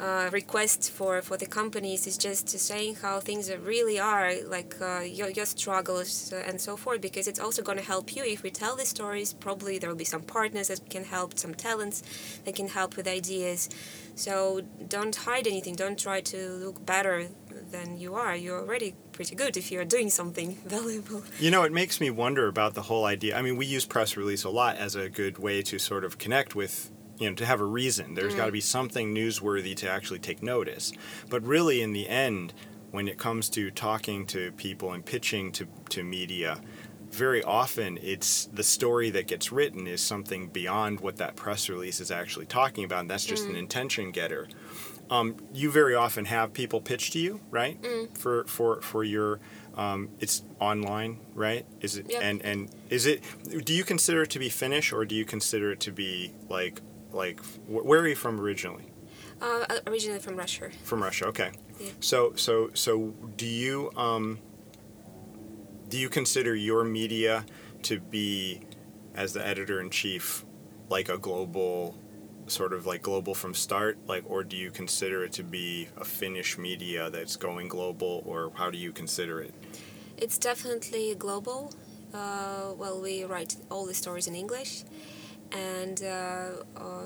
uh, 0.00 0.30
request 0.32 0.90
for, 0.90 1.20
for 1.20 1.36
the 1.36 1.46
companies 1.46 2.06
is 2.06 2.16
just 2.16 2.48
saying 2.48 2.96
how 2.96 3.20
things 3.20 3.52
really 3.54 4.00
are, 4.00 4.32
like 4.46 4.74
uh, 4.80 5.00
your, 5.00 5.28
your 5.30 5.44
struggles 5.44 6.32
and 6.32 6.58
so 6.60 6.76
forth, 6.76 7.00
because 7.02 7.28
it's 7.28 7.38
also 7.38 7.62
going 7.62 7.76
to 7.76 7.84
help 7.84 8.16
you. 8.16 8.24
If 8.24 8.42
we 8.42 8.50
tell 8.50 8.76
the 8.76 8.86
stories, 8.86 9.34
probably 9.34 9.78
there 9.78 9.90
will 9.90 9.96
be 9.96 10.04
some 10.04 10.22
partners 10.22 10.68
that 10.68 10.88
can 10.88 11.04
help, 11.04 11.38
some 11.38 11.54
talents 11.54 12.02
that 12.44 12.56
can 12.56 12.68
help 12.68 12.96
with 12.96 13.06
ideas. 13.06 13.68
So 14.14 14.62
don't 14.88 15.14
hide 15.14 15.46
anything. 15.46 15.74
Don't 15.74 15.98
try 15.98 16.20
to 16.22 16.48
look 16.48 16.84
better 16.84 17.28
than 17.70 17.98
you 17.98 18.14
are. 18.14 18.34
You're 18.34 18.60
already 18.60 18.94
pretty 19.12 19.34
good 19.34 19.56
if 19.56 19.70
you're 19.70 19.84
doing 19.84 20.08
something 20.08 20.54
valuable. 20.64 21.22
You 21.38 21.50
know, 21.50 21.62
it 21.64 21.72
makes 21.72 22.00
me 22.00 22.10
wonder 22.10 22.48
about 22.48 22.72
the 22.74 22.82
whole 22.82 23.04
idea. 23.04 23.36
I 23.36 23.42
mean, 23.42 23.56
we 23.56 23.66
use 23.66 23.84
press 23.84 24.16
release 24.16 24.44
a 24.44 24.50
lot 24.50 24.76
as 24.76 24.96
a 24.96 25.10
good 25.10 25.38
way 25.38 25.62
to 25.62 25.78
sort 25.78 26.04
of 26.04 26.16
connect 26.16 26.54
with 26.54 26.90
you 27.20 27.28
know 27.28 27.36
to 27.36 27.46
have 27.46 27.60
a 27.60 27.64
reason 27.64 28.14
there's 28.14 28.34
mm. 28.34 28.38
got 28.38 28.46
to 28.46 28.52
be 28.52 28.60
something 28.60 29.14
newsworthy 29.14 29.76
to 29.76 29.88
actually 29.88 30.18
take 30.18 30.42
notice 30.42 30.92
but 31.28 31.42
really 31.44 31.82
in 31.82 31.92
the 31.92 32.08
end 32.08 32.52
when 32.90 33.06
it 33.06 33.18
comes 33.18 33.48
to 33.48 33.70
talking 33.70 34.26
to 34.26 34.50
people 34.52 34.92
and 34.92 35.04
pitching 35.04 35.52
to, 35.52 35.68
to 35.88 36.02
media 36.02 36.60
very 37.10 37.42
often 37.42 37.98
it's 38.02 38.46
the 38.46 38.62
story 38.62 39.10
that 39.10 39.26
gets 39.26 39.52
written 39.52 39.86
is 39.86 40.00
something 40.00 40.48
beyond 40.48 41.00
what 41.00 41.16
that 41.16 41.36
press 41.36 41.68
release 41.68 42.00
is 42.00 42.10
actually 42.10 42.46
talking 42.46 42.84
about 42.84 43.00
and 43.00 43.10
that's 43.10 43.24
just 43.24 43.46
mm. 43.46 43.50
an 43.50 43.56
intention 43.56 44.10
getter 44.10 44.48
um, 45.10 45.34
you 45.52 45.72
very 45.72 45.96
often 45.96 46.24
have 46.24 46.52
people 46.52 46.80
pitch 46.80 47.10
to 47.10 47.18
you 47.18 47.40
right 47.50 47.80
mm. 47.82 48.16
for 48.16 48.44
for 48.44 48.80
for 48.80 49.02
your 49.02 49.40
um, 49.74 50.08
it's 50.20 50.42
online 50.60 51.18
right 51.34 51.66
is 51.80 51.96
it 51.96 52.06
yep. 52.08 52.22
and 52.22 52.42
and 52.42 52.70
is 52.90 53.06
it 53.06 53.22
do 53.64 53.72
you 53.72 53.84
consider 53.84 54.22
it 54.22 54.30
to 54.30 54.38
be 54.38 54.48
finnish 54.48 54.92
or 54.92 55.04
do 55.04 55.14
you 55.14 55.24
consider 55.24 55.72
it 55.72 55.80
to 55.80 55.90
be 55.90 56.32
like 56.48 56.80
like 57.12 57.40
wh- 57.66 57.84
where 57.84 58.00
are 58.00 58.08
you 58.08 58.14
from 58.14 58.40
originally? 58.40 58.86
Uh, 59.40 59.64
originally 59.86 60.18
from 60.18 60.36
Russia. 60.36 60.68
From 60.84 61.02
Russia, 61.02 61.26
okay. 61.26 61.52
Yeah. 61.80 61.90
So 62.00 62.34
so 62.36 62.70
so 62.74 63.14
do 63.36 63.46
you 63.46 63.90
um, 63.96 64.38
do 65.88 65.98
you 65.98 66.08
consider 66.08 66.54
your 66.54 66.84
media 66.84 67.44
to 67.82 68.00
be 68.00 68.60
as 69.14 69.32
the 69.32 69.46
editor 69.46 69.80
in 69.80 69.90
chief 69.90 70.44
like 70.88 71.08
a 71.08 71.18
global 71.18 71.96
sort 72.46 72.72
of 72.72 72.84
like 72.84 73.02
global 73.02 73.34
from 73.34 73.54
start 73.54 73.96
like 74.06 74.24
or 74.26 74.42
do 74.42 74.56
you 74.56 74.70
consider 74.70 75.24
it 75.24 75.32
to 75.32 75.42
be 75.42 75.88
a 75.96 76.04
Finnish 76.04 76.58
media 76.58 77.08
that's 77.10 77.36
going 77.36 77.68
global 77.68 78.22
or 78.26 78.50
how 78.54 78.70
do 78.70 78.76
you 78.78 78.92
consider 78.92 79.40
it? 79.40 79.54
It's 80.16 80.36
definitely 80.36 81.14
global. 81.14 81.72
Uh, 82.12 82.72
well, 82.76 83.00
we 83.00 83.24
write 83.24 83.56
all 83.70 83.86
the 83.86 83.94
stories 83.94 84.26
in 84.26 84.34
English 84.34 84.84
and 85.52 86.02
uh, 86.02 86.50
uh, 86.76 87.02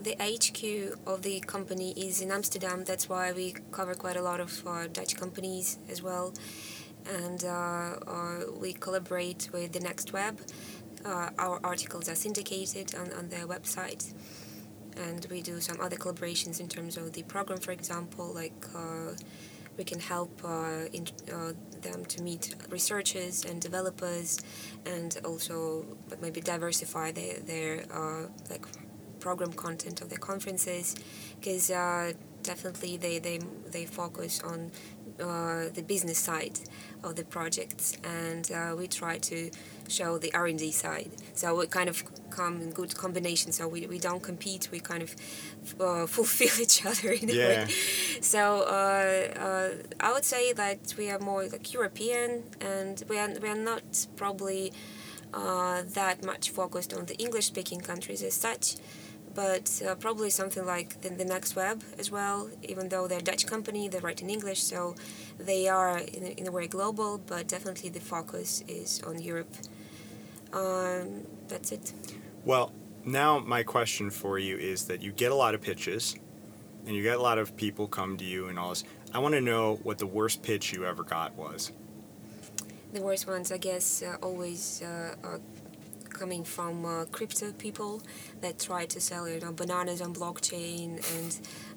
the 0.00 0.16
HQ 0.18 0.98
of 1.06 1.22
the 1.22 1.40
company 1.40 1.92
is 1.92 2.20
in 2.20 2.30
Amsterdam. 2.30 2.84
That's 2.84 3.08
why 3.08 3.32
we 3.32 3.54
cover 3.70 3.94
quite 3.94 4.16
a 4.16 4.22
lot 4.22 4.40
of 4.40 4.66
uh, 4.66 4.86
Dutch 4.88 5.16
companies 5.16 5.78
as 5.88 6.02
well, 6.02 6.34
and 7.08 7.42
we 8.60 8.72
collaborate 8.72 9.48
with 9.52 9.72
the 9.72 9.80
Next 9.80 10.12
Web. 10.12 10.40
our 11.04 11.58
articles 11.64 12.08
are 12.08 12.14
syndicated 12.14 12.94
on, 12.94 13.12
on 13.12 13.28
their 13.28 13.46
website 13.46 14.12
and 14.96 15.26
we 15.30 15.40
do 15.42 15.60
some 15.60 15.80
other 15.80 15.96
collaborations 15.96 16.60
in 16.60 16.68
terms 16.68 16.96
of 16.96 17.12
the 17.12 17.22
program 17.24 17.58
for 17.58 17.72
example 17.72 18.32
like 18.32 18.52
uh, 18.74 19.12
we 19.76 19.84
can 19.84 20.00
help 20.00 20.40
uh, 20.44 20.86
in, 20.92 21.06
uh, 21.32 21.52
them 21.80 22.04
to 22.06 22.22
meet 22.22 22.54
researchers 22.70 23.44
and 23.44 23.60
developers 23.60 24.40
and 24.86 25.18
also 25.24 25.84
but 26.08 26.20
maybe 26.20 26.40
diversify 26.40 27.12
their, 27.12 27.40
their 27.40 27.84
uh, 27.92 28.28
like 28.50 28.64
program 29.20 29.52
content 29.52 30.00
of 30.00 30.08
their 30.08 30.18
conferences. 30.18 30.94
Because 31.38 31.68
definitely 32.42 32.96
they, 32.96 33.18
they, 33.18 33.38
they 33.70 33.86
focus 33.86 34.40
on 34.42 34.70
uh, 35.20 35.68
the 35.74 35.82
business 35.86 36.18
side 36.18 36.58
of 37.02 37.16
the 37.16 37.24
projects. 37.24 37.96
And 38.04 38.50
uh, 38.50 38.74
we 38.76 38.88
try 38.88 39.18
to 39.18 39.50
show 39.88 40.18
the 40.18 40.32
R&D 40.34 40.72
side. 40.72 41.10
So 41.34 41.56
we 41.56 41.66
kind 41.66 41.88
of 41.88 42.02
come 42.30 42.60
in 42.62 42.70
good 42.70 42.96
combination. 42.96 43.52
So 43.52 43.68
we, 43.68 43.86
we 43.86 43.98
don't 43.98 44.22
compete 44.22 44.68
we 44.72 44.80
kind 44.80 45.02
of 45.02 45.14
uh, 45.80 46.06
fulfill 46.16 46.60
each 46.60 46.84
other 46.84 47.10
in 47.12 47.30
a 47.30 47.32
yeah. 47.32 47.48
way 47.48 47.68
so 48.20 48.62
uh, 48.62 49.40
uh, 49.40 49.70
I 50.00 50.12
would 50.12 50.24
say 50.24 50.52
that 50.52 50.94
we 50.96 51.10
are 51.10 51.18
more 51.18 51.44
like 51.46 51.72
European 51.72 52.44
and 52.60 53.02
we 53.08 53.18
are, 53.18 53.28
we 53.40 53.48
are 53.48 53.54
not 53.56 54.06
probably 54.16 54.72
uh, 55.34 55.82
that 55.94 56.24
much 56.24 56.50
focused 56.50 56.92
on 56.94 57.06
the 57.06 57.16
English 57.16 57.46
speaking 57.46 57.80
countries 57.80 58.22
as 58.22 58.34
such 58.34 58.76
but 59.34 59.82
uh, 59.86 59.94
probably 59.96 60.30
something 60.30 60.66
like 60.66 61.00
the, 61.02 61.10
the, 61.10 61.24
Next 61.24 61.56
Web 61.56 61.82
as 61.98 62.10
well. 62.10 62.50
Even 62.62 62.88
though 62.88 63.06
they're 63.08 63.18
a 63.18 63.22
Dutch 63.22 63.46
company, 63.46 63.88
they 63.88 63.98
write 63.98 64.22
in 64.22 64.30
English, 64.30 64.62
so 64.62 64.94
they 65.38 65.68
are 65.68 65.98
in, 65.98 66.24
in 66.24 66.46
a 66.46 66.50
way 66.52 66.66
global. 66.66 67.18
But 67.18 67.48
definitely 67.48 67.90
the 67.90 68.00
focus 68.00 68.62
is 68.68 69.02
on 69.02 69.20
Europe. 69.20 69.54
Um, 70.52 71.26
that's 71.48 71.72
it. 71.72 71.92
Well, 72.44 72.72
now 73.04 73.38
my 73.38 73.62
question 73.62 74.10
for 74.10 74.38
you 74.38 74.56
is 74.56 74.86
that 74.86 75.02
you 75.02 75.12
get 75.12 75.32
a 75.32 75.34
lot 75.34 75.54
of 75.54 75.62
pitches, 75.62 76.16
and 76.86 76.94
you 76.94 77.02
get 77.02 77.16
a 77.16 77.22
lot 77.22 77.38
of 77.38 77.56
people 77.56 77.86
come 77.86 78.16
to 78.18 78.24
you 78.24 78.48
and 78.48 78.58
all 78.58 78.70
this. 78.70 78.84
I 79.14 79.18
want 79.18 79.34
to 79.34 79.40
know 79.40 79.78
what 79.82 79.98
the 79.98 80.06
worst 80.06 80.42
pitch 80.42 80.72
you 80.72 80.84
ever 80.84 81.02
got 81.02 81.34
was. 81.36 81.72
The 82.92 83.00
worst 83.00 83.26
ones, 83.26 83.50
I 83.50 83.58
guess, 83.58 84.02
uh, 84.02 84.16
always 84.22 84.82
uh, 84.82 85.14
are 85.22 85.40
coming 86.22 86.44
from 86.44 86.84
uh, 86.84 87.04
crypto 87.06 87.50
people 87.64 88.00
that 88.42 88.56
try 88.56 88.86
to 88.86 89.00
sell 89.00 89.28
you 89.28 89.40
know 89.40 89.52
bananas 89.52 90.00
on 90.00 90.14
blockchain 90.14 90.88
and 91.14 91.30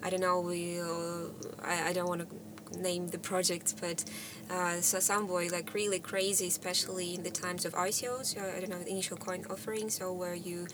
I 0.03 0.11
don't 0.11 0.21
know 0.27 0.39
we 0.39 0.79
uh, 0.79 1.29
I, 1.63 1.89
I 1.89 1.93
don't 1.93 2.07
want 2.07 2.21
to 2.21 2.79
name 2.79 3.07
the 3.07 3.17
project 3.17 3.73
but 3.81 4.05
uh, 4.51 4.75
so 4.81 4.99
some 4.99 5.25
boy 5.25 5.47
like 5.51 5.73
really 5.73 5.97
crazy 6.11 6.47
especially 6.47 7.15
in 7.15 7.23
the 7.23 7.31
times 7.31 7.65
of 7.65 7.73
ICOs 7.73 8.37
uh, 8.37 8.55
I 8.55 8.59
don't 8.59 8.69
know 8.69 8.83
initial 8.95 9.17
coin 9.17 9.43
offering 9.49 9.89
so 9.89 10.13
where 10.13 10.35
you 10.35 10.67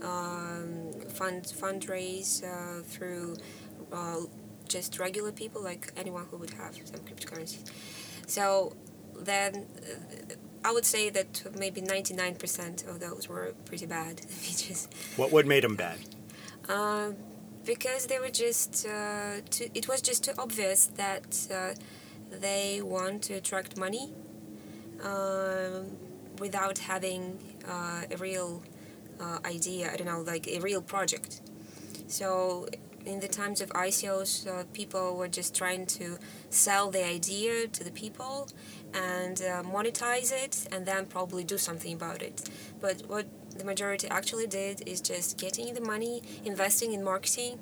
um, 0.00 0.92
fund 1.18 1.42
fundraise 1.62 2.32
uh, 2.42 2.82
through 2.82 3.36
uh, 3.92 4.20
just 4.68 4.98
regular 4.98 5.32
people 5.32 5.60
like 5.62 5.92
anyone 5.98 6.24
who 6.30 6.38
would 6.38 6.54
have 6.62 6.74
some 6.76 7.00
cryptocurrency. 7.00 7.60
So 8.26 8.74
then 9.20 9.66
I 10.64 10.72
would 10.72 10.84
say 10.84 11.10
that 11.10 11.44
maybe 11.58 11.80
99% 11.80 12.88
of 12.88 13.00
those 13.00 13.28
were 13.28 13.54
pretty 13.64 13.86
bad 13.86 14.20
features. 14.44 14.88
What 15.16 15.32
what 15.32 15.46
made 15.46 15.64
them 15.64 15.76
bad? 15.76 15.98
Uh, 16.68 17.12
because 17.64 18.06
they 18.06 18.18
were 18.18 18.30
just 18.30 18.86
uh, 18.86 19.40
too, 19.50 19.68
it 19.74 19.88
was 19.88 20.00
just 20.02 20.24
too 20.24 20.32
obvious 20.38 20.86
that 20.96 21.46
uh, 21.52 21.74
they 22.30 22.80
want 22.82 23.22
to 23.24 23.34
attract 23.34 23.76
money 23.76 24.12
um, 25.02 25.96
without 26.38 26.78
having 26.78 27.38
uh, 27.66 28.02
a 28.10 28.16
real 28.16 28.62
uh, 29.20 29.38
idea. 29.44 29.90
I 29.92 29.96
don't 29.96 30.06
know, 30.06 30.20
like 30.20 30.48
a 30.48 30.60
real 30.60 30.82
project. 30.82 31.40
So 32.06 32.68
in 33.04 33.20
the 33.20 33.28
times 33.28 33.60
of 33.60 33.70
ICOs, 33.70 34.46
uh, 34.46 34.64
people 34.72 35.16
were 35.16 35.28
just 35.28 35.54
trying 35.54 35.86
to 35.86 36.18
sell 36.50 36.90
the 36.90 37.04
idea 37.04 37.66
to 37.68 37.84
the 37.84 37.90
people 37.90 38.48
and 38.94 39.40
uh, 39.42 39.62
monetize 39.62 40.32
it 40.32 40.66
and 40.72 40.86
then 40.86 41.06
probably 41.06 41.44
do 41.44 41.58
something 41.58 41.92
about 41.92 42.22
it. 42.22 42.48
But 42.80 43.02
what 43.06 43.26
the 43.56 43.64
majority 43.64 44.08
actually 44.08 44.46
did 44.46 44.86
is 44.86 45.00
just 45.00 45.38
getting 45.38 45.74
the 45.74 45.80
money, 45.80 46.22
investing 46.44 46.92
in 46.92 47.02
marketing. 47.02 47.58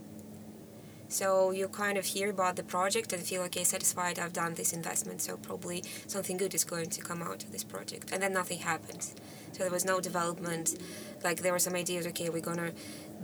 So 1.08 1.52
you 1.52 1.68
kind 1.68 1.96
of 1.98 2.04
hear 2.04 2.30
about 2.30 2.56
the 2.56 2.64
project 2.64 3.12
and 3.12 3.22
feel 3.22 3.42
okay, 3.42 3.62
satisfied. 3.62 4.18
I've 4.18 4.32
done 4.32 4.54
this 4.54 4.72
investment, 4.72 5.22
so 5.22 5.36
probably 5.36 5.84
something 6.08 6.36
good 6.36 6.52
is 6.52 6.64
going 6.64 6.90
to 6.90 7.00
come 7.00 7.22
out 7.22 7.44
of 7.44 7.52
this 7.52 7.62
project, 7.62 8.10
and 8.12 8.20
then 8.20 8.32
nothing 8.32 8.58
happens. 8.58 9.14
So 9.52 9.62
there 9.62 9.70
was 9.70 9.84
no 9.84 10.00
development. 10.00 10.76
Like 11.22 11.42
there 11.42 11.52
were 11.52 11.60
some 11.60 11.74
ideas. 11.74 12.06
Okay, 12.08 12.28
we're 12.28 12.40
gonna 12.40 12.72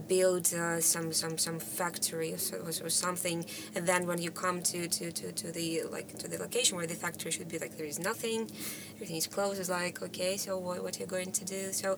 build 0.09 0.52
uh, 0.55 0.81
some 0.81 1.12
some 1.12 1.37
some 1.38 1.59
factory 1.59 2.35
or, 2.35 2.59
or, 2.66 2.90
something 2.90 3.44
and 3.74 3.87
then 3.87 4.07
when 4.07 4.20
you 4.20 4.31
come 4.31 4.62
to, 4.62 4.88
to, 4.88 5.12
to, 5.12 5.33
to 5.33 5.52
the 5.52 5.83
like 5.90 6.16
to 6.18 6.28
the 6.28 6.38
location 6.38 6.76
where 6.76 6.87
the 6.87 6.94
factory 6.94 7.31
should 7.31 7.48
be 7.48 7.59
like 7.59 7.76
there 7.76 7.87
is 7.87 7.98
nothing 7.98 8.50
everything 8.94 9.16
is 9.16 9.26
closed 9.26 9.61
it's 9.61 9.68
like 9.68 10.02
okay 10.02 10.37
so 10.37 10.59
what, 10.59 10.83
what 10.83 10.96
are 10.96 11.00
you 11.00 11.07
going 11.07 11.31
to 11.33 11.44
do 11.44 11.72
so 11.72 11.96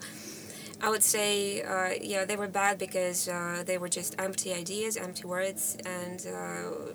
I 0.80 0.90
would 0.90 1.02
say 1.02 1.62
uh, 1.62 1.94
yeah 2.00 2.24
they 2.24 2.36
were 2.36 2.48
bad 2.48 2.78
because 2.78 3.28
uh, 3.28 3.62
they 3.64 3.78
were 3.78 3.88
just 3.88 4.14
empty 4.18 4.52
ideas 4.52 4.96
empty 4.96 5.26
words 5.26 5.76
and 5.86 6.26
uh, 6.26 6.92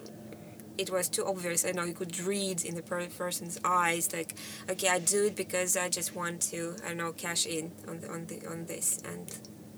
it 0.77 0.89
was 0.89 1.09
too 1.09 1.25
obvious. 1.25 1.65
I 1.65 1.71
know 1.71 1.83
you 1.83 1.93
could 1.93 2.17
read 2.21 2.63
in 2.63 2.73
the 2.75 2.81
person's 2.81 3.59
eyes, 3.65 4.13
like, 4.13 4.35
okay, 4.69 4.87
I 4.87 4.99
do 4.99 5.25
it 5.25 5.35
because 5.35 5.75
I 5.75 5.89
just 5.89 6.15
want 6.15 6.41
to, 6.53 6.77
I 6.85 6.89
don't 6.89 6.97
know, 6.97 7.11
cash 7.11 7.45
in 7.45 7.73
on 7.85 7.99
the, 7.99 8.09
on 8.09 8.25
the 8.27 8.47
on 8.49 8.65
this, 8.65 9.03
and 9.03 9.27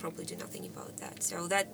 probably 0.02 0.26
do 0.26 0.36
nothing 0.36 0.66
about 0.66 0.98
that. 0.98 1.24
So 1.24 1.48
that. 1.48 1.74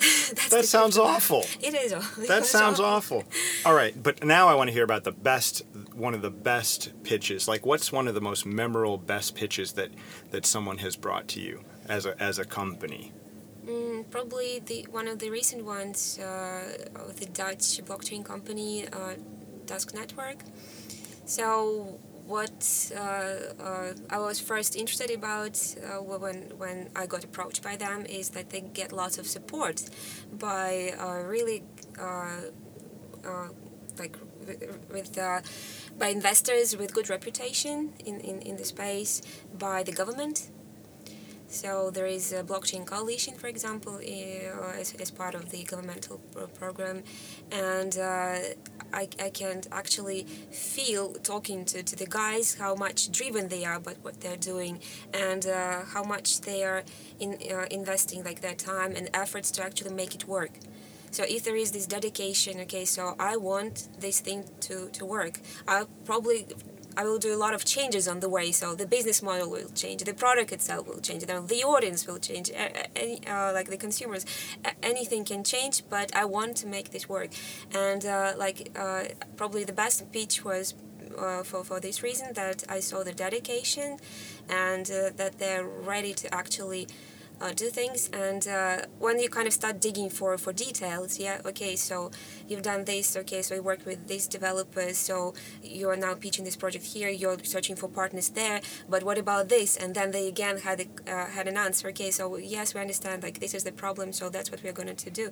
that 0.50 0.64
sounds 0.64 0.96
awful. 0.96 1.44
It 1.60 1.74
is. 1.74 1.92
That 2.28 2.46
sounds 2.46 2.80
awful. 2.80 3.24
All 3.66 3.74
right, 3.74 3.94
but 4.02 4.24
now 4.24 4.48
I 4.48 4.54
want 4.54 4.68
to 4.68 4.72
hear 4.72 4.84
about 4.84 5.04
the 5.04 5.12
best, 5.12 5.62
one 5.92 6.14
of 6.14 6.22
the 6.22 6.30
best 6.30 6.92
pitches. 7.02 7.46
Like, 7.46 7.66
what's 7.66 7.92
one 7.92 8.08
of 8.08 8.14
the 8.14 8.20
most 8.20 8.46
memorable, 8.46 8.96
best 8.96 9.34
pitches 9.34 9.72
that 9.72 9.90
that 10.30 10.46
someone 10.46 10.78
has 10.78 10.96
brought 10.96 11.28
to 11.28 11.40
you 11.40 11.64
as 11.86 12.06
a 12.06 12.12
as 12.22 12.38
a 12.38 12.44
company? 12.44 13.12
Mm, 13.66 14.08
probably 14.10 14.60
the 14.64 14.86
one 14.90 15.06
of 15.06 15.18
the 15.18 15.28
recent 15.30 15.64
ones, 15.66 16.18
uh, 16.18 16.62
the 17.16 17.26
Dutch 17.26 17.84
blockchain 17.84 18.24
company, 18.24 18.88
uh, 18.88 19.14
Dusk 19.66 19.92
Network. 19.92 20.38
So 21.26 22.00
what 22.30 22.92
uh, 22.96 23.00
uh, 23.60 23.92
I 24.08 24.18
was 24.20 24.38
first 24.38 24.76
interested 24.76 25.10
about 25.10 25.56
uh, 25.76 26.00
when 26.24 26.38
when 26.62 26.88
I 26.94 27.06
got 27.06 27.24
approached 27.24 27.62
by 27.62 27.74
them 27.76 28.06
is 28.06 28.30
that 28.30 28.50
they 28.50 28.60
get 28.60 28.92
lots 28.92 29.18
of 29.18 29.26
support 29.26 29.76
by 30.38 30.94
uh, 30.98 31.24
really 31.34 31.64
uh, 31.98 32.42
uh, 33.30 33.48
like 33.98 34.16
with 34.94 35.18
by 35.98 36.08
investors 36.08 36.76
with 36.76 36.94
good 36.94 37.08
reputation 37.10 37.92
in, 38.06 38.20
in, 38.20 38.36
in 38.42 38.56
the 38.56 38.64
space 38.64 39.20
by 39.58 39.82
the 39.82 39.92
government 39.92 40.36
so 41.50 41.90
there 41.90 42.06
is 42.06 42.32
a 42.32 42.42
blockchain 42.44 42.86
coalition, 42.86 43.34
for 43.34 43.48
example, 43.48 43.98
as, 43.98 44.94
as 44.94 45.10
part 45.10 45.34
of 45.34 45.50
the 45.50 45.64
governmental 45.64 46.18
program, 46.58 47.02
and 47.50 47.98
uh, 47.98 48.38
I, 48.92 49.08
I 49.20 49.30
can 49.30 49.62
actually 49.72 50.22
feel 50.52 51.14
talking 51.14 51.64
to, 51.66 51.82
to 51.82 51.96
the 51.96 52.06
guys 52.06 52.54
how 52.54 52.74
much 52.74 53.10
driven 53.10 53.48
they 53.48 53.64
are 53.64 53.74
about 53.74 53.96
what 54.02 54.20
they're 54.20 54.36
doing 54.36 54.80
and 55.12 55.46
uh, 55.46 55.84
how 55.84 56.04
much 56.04 56.40
they 56.42 56.62
are 56.64 56.84
in, 57.18 57.36
uh, 57.52 57.66
investing 57.70 58.24
like 58.24 58.40
their 58.40 58.54
time 58.54 58.94
and 58.96 59.10
efforts 59.12 59.50
to 59.52 59.64
actually 59.64 59.94
make 59.94 60.14
it 60.14 60.26
work. 60.26 60.52
So 61.10 61.24
if 61.28 61.42
there 61.42 61.56
is 61.56 61.72
this 61.72 61.86
dedication, 61.86 62.60
okay, 62.60 62.84
so 62.84 63.16
I 63.18 63.36
want 63.36 63.88
this 63.98 64.20
thing 64.20 64.44
to, 64.60 64.88
to 64.90 65.04
work, 65.04 65.40
I'll 65.66 65.86
probably 66.04 66.46
I 66.96 67.04
will 67.04 67.18
do 67.18 67.34
a 67.34 67.40
lot 67.44 67.54
of 67.54 67.64
changes 67.64 68.08
on 68.08 68.20
the 68.20 68.28
way. 68.28 68.52
So 68.52 68.74
the 68.74 68.86
business 68.86 69.22
model 69.22 69.50
will 69.50 69.68
change, 69.74 70.02
the 70.04 70.14
product 70.14 70.52
itself 70.52 70.86
will 70.88 71.00
change, 71.00 71.24
the 71.24 71.62
audience 71.64 72.06
will 72.06 72.18
change, 72.18 72.50
any, 72.96 73.26
uh, 73.26 73.52
like 73.52 73.68
the 73.70 73.76
consumers, 73.76 74.26
anything 74.82 75.24
can 75.24 75.44
change. 75.44 75.84
But 75.88 76.14
I 76.14 76.24
want 76.24 76.56
to 76.58 76.66
make 76.66 76.90
this 76.90 77.08
work, 77.08 77.30
and 77.74 78.04
uh, 78.04 78.34
like 78.36 78.70
uh, 78.78 79.04
probably 79.36 79.64
the 79.64 79.72
best 79.72 80.10
pitch 80.12 80.44
was. 80.44 80.74
Uh, 81.18 81.42
for, 81.42 81.64
for 81.64 81.80
this 81.80 82.04
reason 82.04 82.32
that 82.34 82.62
I 82.68 82.78
saw 82.78 83.02
the 83.02 83.12
dedication 83.12 83.98
and 84.48 84.88
uh, 84.88 85.10
that 85.16 85.38
they're 85.38 85.66
ready 85.66 86.14
to 86.14 86.32
actually 86.32 86.86
uh, 87.40 87.50
do 87.52 87.68
things 87.68 88.08
and 88.12 88.46
when 89.00 89.18
you 89.18 89.28
kind 89.28 89.48
of 89.48 89.52
start 89.52 89.80
digging 89.80 90.08
for 90.08 90.38
for 90.38 90.52
details 90.52 91.18
yeah 91.18 91.40
okay 91.44 91.74
so 91.74 92.12
you've 92.50 92.62
done 92.62 92.84
this 92.84 93.16
okay 93.16 93.40
so 93.42 93.54
you 93.54 93.62
worked 93.62 93.86
with 93.86 94.08
these 94.08 94.26
developers 94.26 94.98
so 94.98 95.32
you're 95.62 95.96
now 95.96 96.14
pitching 96.14 96.44
this 96.44 96.56
project 96.56 96.84
here 96.84 97.08
you're 97.08 97.38
searching 97.44 97.76
for 97.76 97.88
partners 97.88 98.28
there 98.30 98.60
but 98.88 99.04
what 99.04 99.18
about 99.18 99.48
this? 99.48 99.76
And 99.76 99.94
then 99.94 100.10
they 100.10 100.26
again 100.26 100.58
had 100.58 100.80
a, 100.80 101.12
uh, 101.12 101.26
had 101.26 101.46
an 101.46 101.56
answer 101.56 101.88
okay 101.88 102.10
so 102.10 102.36
yes 102.36 102.74
we 102.74 102.80
understand 102.80 103.22
like 103.22 103.38
this 103.40 103.54
is 103.54 103.64
the 103.64 103.72
problem 103.72 104.12
so 104.12 104.28
that's 104.28 104.50
what 104.50 104.62
we're 104.62 104.72
going 104.72 104.94
to 104.94 105.10
do. 105.10 105.30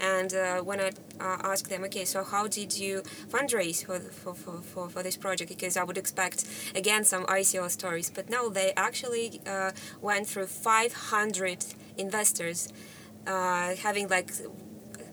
And 0.00 0.34
uh, 0.34 0.60
when 0.60 0.80
I 0.80 0.90
uh, 1.20 1.56
them 1.68 1.84
okay 1.84 2.04
so 2.04 2.22
how 2.24 2.46
did 2.46 2.78
you 2.78 3.02
fundraise 3.28 3.84
for, 3.84 3.98
for, 4.00 4.34
for, 4.34 4.60
for, 4.60 4.88
for 4.88 5.02
this 5.02 5.16
project? 5.16 5.48
Because 5.50 5.76
I 5.76 5.84
would 5.84 5.98
expect 5.98 6.44
again 6.74 7.04
some 7.04 7.24
ICO 7.26 7.70
stories 7.70 8.10
but 8.10 8.28
no 8.28 8.48
they 8.48 8.72
actually 8.76 9.40
uh, 9.46 9.72
went 10.00 10.26
through 10.26 10.46
500 10.46 11.64
investors 11.96 12.72
uh, 13.26 13.74
having 13.76 14.08
like 14.08 14.30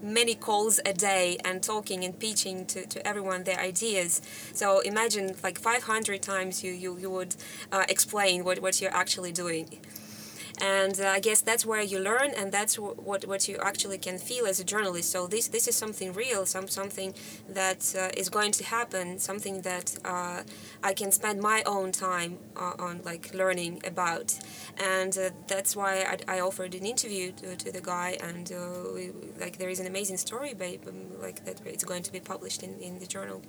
many 0.05 0.35
calls 0.35 0.79
a 0.85 0.93
day 0.93 1.37
and 1.43 1.63
talking 1.63 2.03
and 2.03 2.17
pitching 2.19 2.65
to, 2.67 2.85
to 2.85 3.05
everyone 3.05 3.43
their 3.43 3.59
ideas. 3.59 4.21
So 4.53 4.79
imagine 4.81 5.35
like 5.43 5.59
500 5.59 6.21
times 6.21 6.63
you, 6.63 6.71
you, 6.71 6.97
you 6.97 7.09
would 7.09 7.35
uh, 7.71 7.85
explain 7.89 8.43
what, 8.43 8.59
what 8.59 8.79
you're 8.79 8.95
actually 8.95 9.31
doing 9.31 9.79
and 10.61 10.99
uh, 10.99 11.07
I 11.07 11.19
guess 11.19 11.41
that's 11.41 11.65
where 11.65 11.81
you 11.81 11.99
learn, 11.99 12.31
and 12.37 12.51
that's 12.51 12.75
w- 12.75 12.95
what 12.95 13.25
what 13.25 13.47
you 13.47 13.57
actually 13.61 13.97
can 13.97 14.17
feel 14.17 14.45
as 14.45 14.59
a 14.59 14.63
journalist. 14.63 15.11
So 15.11 15.27
this 15.27 15.47
this 15.47 15.67
is 15.67 15.75
something 15.75 16.13
real, 16.13 16.45
some 16.45 16.67
something 16.67 17.13
that 17.49 17.93
uh, 17.97 18.09
is 18.15 18.29
going 18.29 18.51
to 18.53 18.63
happen, 18.63 19.19
something 19.19 19.61
that 19.61 19.97
uh, 20.05 20.43
I 20.83 20.93
can 20.93 21.11
spend 21.11 21.41
my 21.41 21.63
own 21.65 21.91
time 21.91 22.37
uh, 22.55 22.73
on, 22.79 23.01
like 23.03 23.33
learning 23.33 23.81
about, 23.85 24.37
and 24.77 25.17
uh, 25.17 25.29
that's 25.47 25.75
why 25.75 26.17
I, 26.27 26.37
I, 26.37 26.39
offered 26.39 26.73
an 26.75 26.85
interview 26.85 27.31
to, 27.33 27.55
to 27.55 27.71
the 27.71 27.81
guy, 27.81 28.17
and 28.21 28.51
uh, 28.51 28.93
we, 28.93 29.11
like 29.39 29.57
there 29.57 29.69
is 29.69 29.79
an 29.79 29.87
amazing 29.87 30.17
story, 30.17 30.53
babe, 30.53 30.83
um, 30.87 31.21
like 31.21 31.43
that 31.45 31.61
it's 31.65 31.83
going 31.83 32.03
to 32.03 32.11
be 32.11 32.19
published 32.19 32.63
in 32.63 32.79
in 32.79 32.99
the 32.99 33.07
journal. 33.07 33.41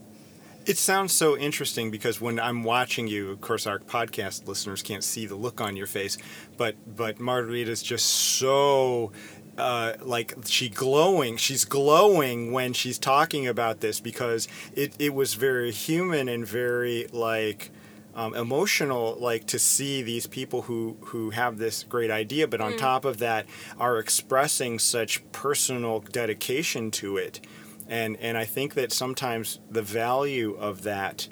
It 0.67 0.79
sounds 0.79 1.13
so 1.13 1.37
interesting 1.39 1.93
because 1.93 2.21
when 2.21 2.41
I'm 2.41 2.65
watching 2.65 3.07
you, 3.07 3.31
of 3.31 3.41
course, 3.41 3.69
our 3.69 3.79
podcast 3.79 4.49
listeners 4.49 4.83
can't 4.83 5.05
see 5.05 5.25
the 5.25 5.37
look 5.37 5.61
on 5.61 5.77
your 5.77 5.87
face, 5.87 6.19
but 6.57 6.75
but 6.97 7.21
Margarita's 7.21 7.85
just 7.85 8.07
so 8.07 9.13
uh, 9.57 9.93
like 10.03 10.35
she 10.45 10.69
glowing 10.69 11.37
she's 11.37 11.65
glowing 11.65 12.51
when 12.51 12.73
she's 12.73 12.99
talking 12.99 13.47
about 13.47 13.81
this 13.81 14.01
because 14.01 14.49
it, 14.75 14.93
it 14.99 15.15
was 15.15 15.35
very 15.35 15.71
human 15.71 16.29
and 16.29 16.47
very 16.47 17.07
like 17.13 17.71
um, 18.17 18.35
emotional 18.35 19.17
like 19.21 19.47
to 19.47 19.59
see 19.59 20.03
these 20.03 20.27
people 20.27 20.63
who 20.63 20.97
who 21.07 21.31
have 21.31 21.59
this 21.59 21.85
great 21.85 22.11
idea 22.11 22.47
but 22.47 22.61
on 22.61 22.73
mm. 22.73 22.79
top 22.79 23.05
of 23.05 23.19
that 23.19 23.47
are 23.79 23.99
expressing 23.99 24.79
such 24.79 25.23
personal 25.33 26.01
dedication 26.01 26.91
to 26.91 27.17
it 27.17 27.41
and 27.89 28.17
and 28.19 28.37
I 28.37 28.45
think 28.45 28.75
that 28.75 28.93
sometimes 28.93 29.61
the 29.71 29.83
value 29.83 30.55
of 30.55 30.83
that 30.83 31.29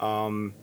um, 0.00 0.54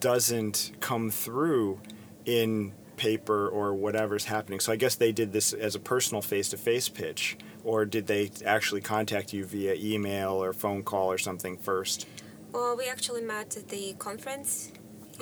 doesn't 0.00 0.72
come 0.80 1.10
through 1.10 1.80
in 2.24 2.72
paper 2.96 3.48
or 3.48 3.74
whatever's 3.74 4.26
happening. 4.26 4.60
So 4.60 4.72
I 4.72 4.76
guess 4.76 4.94
they 4.94 5.12
did 5.12 5.32
this 5.32 5.52
as 5.52 5.74
a 5.74 5.80
personal 5.80 6.22
face-to-face 6.22 6.90
pitch, 6.90 7.36
or 7.64 7.84
did 7.84 8.06
they 8.06 8.30
actually 8.44 8.80
contact 8.80 9.32
you 9.32 9.44
via 9.44 9.74
email 9.74 10.32
or 10.42 10.52
phone 10.52 10.82
call 10.82 11.10
or 11.10 11.18
something 11.18 11.56
first? 11.56 12.06
Well, 12.52 12.76
we 12.76 12.88
actually 12.88 13.22
met 13.22 13.56
at 13.56 13.68
the 13.68 13.94
conference 13.98 14.72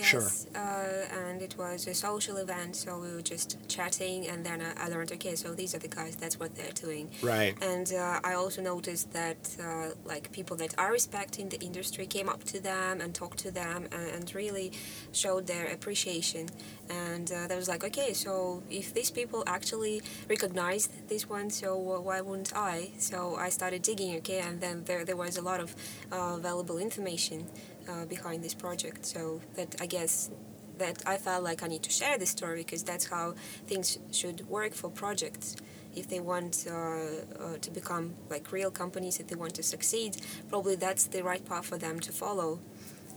Yes, 0.00 0.08
sure. 0.08 0.30
Uh, 0.54 1.28
and 1.28 1.42
it 1.42 1.54
was 1.56 1.86
a 1.86 1.94
social 1.94 2.36
event, 2.38 2.76
so 2.76 2.98
we 2.98 3.12
were 3.14 3.22
just 3.22 3.56
chatting, 3.68 4.28
and 4.28 4.44
then 4.44 4.62
I, 4.84 4.88
learned, 4.88 5.12
okay, 5.12 5.34
so 5.34 5.54
these 5.54 5.74
are 5.74 5.78
the 5.78 5.88
guys, 5.88 6.16
that's 6.16 6.38
what 6.40 6.54
they're 6.56 6.72
doing. 6.72 7.10
Right. 7.22 7.54
And 7.62 7.92
uh, 7.92 8.20
I 8.24 8.34
also 8.34 8.62
noticed 8.62 9.12
that, 9.12 9.40
uh, 9.62 9.90
like, 10.04 10.32
people 10.32 10.56
that 10.56 10.74
I 10.78 10.88
respect 10.88 11.38
in 11.38 11.48
the 11.48 11.60
industry 11.60 12.06
came 12.06 12.28
up 12.28 12.44
to 12.44 12.60
them 12.60 13.00
and 13.00 13.14
talked 13.14 13.38
to 13.40 13.50
them 13.50 13.88
and, 13.92 14.08
and 14.14 14.34
really 14.34 14.72
showed 15.12 15.46
their 15.46 15.66
appreciation. 15.66 16.48
And 16.88 17.30
uh, 17.30 17.46
that 17.48 17.56
was 17.56 17.68
like, 17.68 17.84
okay, 17.84 18.12
so 18.12 18.62
if 18.70 18.92
these 18.92 19.10
people 19.10 19.44
actually 19.46 20.02
recognized 20.28 21.08
this 21.08 21.28
one, 21.28 21.50
so 21.50 21.76
why 21.76 22.20
wouldn't 22.20 22.52
I? 22.56 22.90
So 22.98 23.36
I 23.36 23.48
started 23.50 23.82
digging, 23.82 24.16
okay, 24.18 24.40
and 24.40 24.60
then 24.60 24.84
there, 24.84 25.04
there 25.04 25.16
was 25.16 25.36
a 25.36 25.42
lot 25.42 25.60
of 25.60 25.74
uh, 26.10 26.36
valuable 26.38 26.78
information 26.78 27.46
uh, 27.90 28.04
behind 28.06 28.42
this 28.42 28.54
project. 28.54 29.04
So 29.04 29.40
that 29.56 29.76
I 29.80 29.86
guess 29.86 30.30
that 30.78 31.02
I 31.06 31.16
felt 31.16 31.44
like 31.44 31.62
I 31.62 31.66
need 31.66 31.82
to 31.82 31.90
share 31.90 32.16
this 32.18 32.30
story 32.30 32.62
because 32.62 32.82
that's 32.82 33.06
how 33.06 33.34
things 33.66 33.98
should 34.12 34.48
work 34.48 34.72
for 34.72 34.90
projects. 34.90 35.56
If 35.94 36.08
they 36.08 36.20
want 36.20 36.66
uh, 36.70 36.74
uh, 36.74 37.58
to 37.60 37.70
become 37.70 38.14
like 38.30 38.52
real 38.52 38.70
companies, 38.70 39.18
if 39.18 39.26
they 39.26 39.34
want 39.34 39.54
to 39.54 39.62
succeed, 39.62 40.16
probably 40.48 40.76
that's 40.76 41.04
the 41.04 41.22
right 41.22 41.44
path 41.44 41.66
for 41.66 41.78
them 41.78 41.98
to 42.00 42.12
follow, 42.12 42.60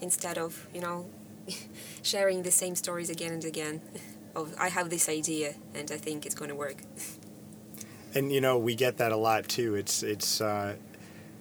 instead 0.02 0.38
of 0.38 0.68
you 0.74 0.82
know 0.82 1.06
sharing 2.02 2.44
the 2.44 2.52
same 2.52 2.76
stories 2.76 3.10
again 3.10 3.34
and 3.34 3.46
again. 3.46 3.82
of 4.36 4.56
I 4.60 4.70
have 4.70 4.90
this 4.90 5.10
idea 5.10 5.56
and 5.76 5.92
I 5.92 5.98
think 5.98 6.26
it's 6.26 6.36
going 6.36 6.50
to 6.50 6.56
work. 6.56 6.78
And 8.16 8.32
you 8.32 8.42
know 8.42 8.60
we 8.60 8.76
get 8.76 8.98
that 8.98 9.12
a 9.12 9.18
lot 9.18 9.50
too. 9.50 9.74
It's 9.74 10.04
it's 10.04 10.40
uh, 10.40 10.76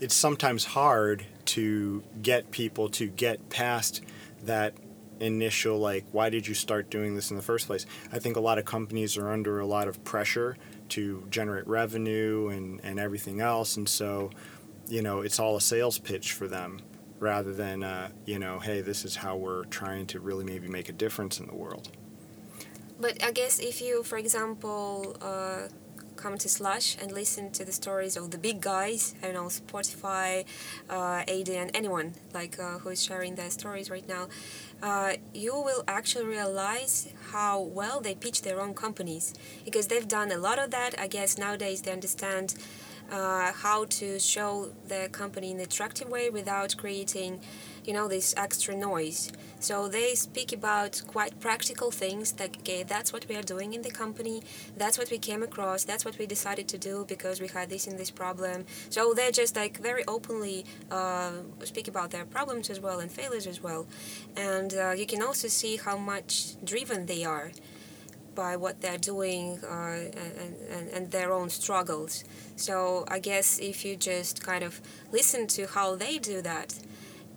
it's 0.00 0.14
sometimes 0.14 0.64
hard 0.64 1.26
to 1.46 2.02
get 2.20 2.50
people 2.50 2.88
to 2.90 3.06
get 3.06 3.48
past 3.50 4.02
that 4.44 4.74
initial 5.20 5.78
like 5.78 6.04
why 6.10 6.28
did 6.30 6.48
you 6.48 6.54
start 6.54 6.90
doing 6.90 7.14
this 7.14 7.30
in 7.30 7.36
the 7.36 7.42
first 7.42 7.66
place? 7.66 7.86
I 8.12 8.18
think 8.18 8.36
a 8.36 8.40
lot 8.40 8.58
of 8.58 8.64
companies 8.64 9.16
are 9.16 9.30
under 9.30 9.60
a 9.60 9.66
lot 9.66 9.86
of 9.88 10.02
pressure 10.04 10.56
to 10.90 11.24
generate 11.30 11.66
revenue 11.66 12.48
and, 12.48 12.80
and 12.82 12.98
everything 12.98 13.40
else 13.40 13.76
and 13.76 13.88
so 13.88 14.30
you 14.88 15.00
know 15.00 15.20
it's 15.20 15.38
all 15.38 15.56
a 15.56 15.60
sales 15.60 15.98
pitch 15.98 16.32
for 16.32 16.48
them 16.48 16.80
rather 17.20 17.54
than 17.54 17.84
uh, 17.84 18.08
you 18.26 18.38
know 18.38 18.58
hey 18.58 18.80
this 18.80 19.04
is 19.04 19.14
how 19.14 19.36
we're 19.36 19.64
trying 19.66 20.06
to 20.06 20.18
really 20.18 20.44
maybe 20.44 20.66
make 20.66 20.88
a 20.88 20.92
difference 20.92 21.38
in 21.38 21.46
the 21.46 21.54
world. 21.54 21.88
But 23.00 23.22
i 23.22 23.30
guess 23.30 23.58
if 23.60 23.80
you 23.80 24.02
for 24.02 24.18
example 24.18 25.16
uh, 25.20 25.68
come 26.22 26.38
to 26.38 26.48
Slush 26.48 26.96
and 27.02 27.10
listen 27.10 27.50
to 27.50 27.64
the 27.64 27.72
stories 27.72 28.16
of 28.16 28.30
the 28.30 28.38
big 28.38 28.60
guys. 28.60 29.14
I 29.20 29.26
don't 29.26 29.34
know 29.34 29.46
Spotify, 29.46 30.44
uh, 30.88 31.24
and 31.26 31.70
anyone 31.74 32.14
like 32.32 32.60
uh, 32.60 32.78
who 32.78 32.90
is 32.90 33.02
sharing 33.02 33.34
their 33.34 33.50
stories 33.50 33.90
right 33.90 34.08
now. 34.08 34.28
Uh, 34.80 35.14
you 35.34 35.52
will 35.52 35.82
actually 35.88 36.26
realize 36.26 37.08
how 37.32 37.60
well 37.60 38.00
they 38.00 38.14
pitch 38.14 38.42
their 38.42 38.60
own 38.60 38.72
companies 38.74 39.34
because 39.64 39.88
they've 39.88 40.06
done 40.06 40.30
a 40.30 40.38
lot 40.38 40.58
of 40.60 40.70
that. 40.70 40.94
I 40.96 41.08
guess 41.08 41.38
nowadays 41.38 41.82
they 41.82 41.92
understand 41.92 42.54
uh, 43.10 43.52
how 43.52 43.84
to 43.86 44.18
show 44.20 44.70
their 44.86 45.08
company 45.08 45.50
in 45.50 45.56
an 45.56 45.64
attractive 45.64 46.08
way 46.08 46.30
without 46.30 46.76
creating 46.76 47.40
you 47.84 47.92
know 47.92 48.06
this 48.06 48.32
extra 48.36 48.76
noise 48.76 49.32
so 49.62 49.88
they 49.88 50.14
speak 50.14 50.52
about 50.52 51.00
quite 51.06 51.38
practical 51.40 51.90
things 51.90 52.34
like 52.38 52.56
okay 52.58 52.82
that's 52.82 53.12
what 53.12 53.26
we 53.28 53.36
are 53.36 53.42
doing 53.42 53.74
in 53.74 53.82
the 53.82 53.90
company 53.90 54.42
that's 54.76 54.98
what 54.98 55.10
we 55.10 55.18
came 55.18 55.42
across 55.42 55.84
that's 55.84 56.04
what 56.04 56.18
we 56.18 56.26
decided 56.26 56.66
to 56.66 56.76
do 56.76 57.04
because 57.08 57.40
we 57.40 57.48
had 57.48 57.70
this 57.70 57.86
and 57.86 57.98
this 57.98 58.10
problem 58.10 58.64
so 58.90 59.14
they're 59.14 59.30
just 59.30 59.54
like 59.56 59.78
very 59.78 60.04
openly 60.08 60.64
uh, 60.90 61.32
speak 61.64 61.86
about 61.88 62.10
their 62.10 62.24
problems 62.24 62.68
as 62.70 62.80
well 62.80 62.98
and 63.00 63.10
failures 63.10 63.46
as 63.46 63.62
well 63.62 63.86
and 64.36 64.74
uh, 64.74 64.90
you 64.90 65.06
can 65.06 65.22
also 65.22 65.48
see 65.48 65.76
how 65.76 65.96
much 65.96 66.56
driven 66.64 67.06
they 67.06 67.24
are 67.24 67.52
by 68.34 68.56
what 68.56 68.80
they're 68.80 68.98
doing 68.98 69.60
uh, 69.62 70.08
and, 70.16 70.56
and, 70.70 70.88
and, 70.88 71.10
their 71.10 71.30
own 71.32 71.50
struggles. 71.50 72.24
So 72.56 73.04
I 73.08 73.18
guess 73.18 73.58
if 73.58 73.84
you 73.84 73.94
just 73.94 74.42
kind 74.42 74.64
of 74.64 74.80
listen 75.12 75.46
to 75.48 75.66
how 75.66 75.96
they 75.96 76.16
do 76.16 76.40
that, 76.40 76.78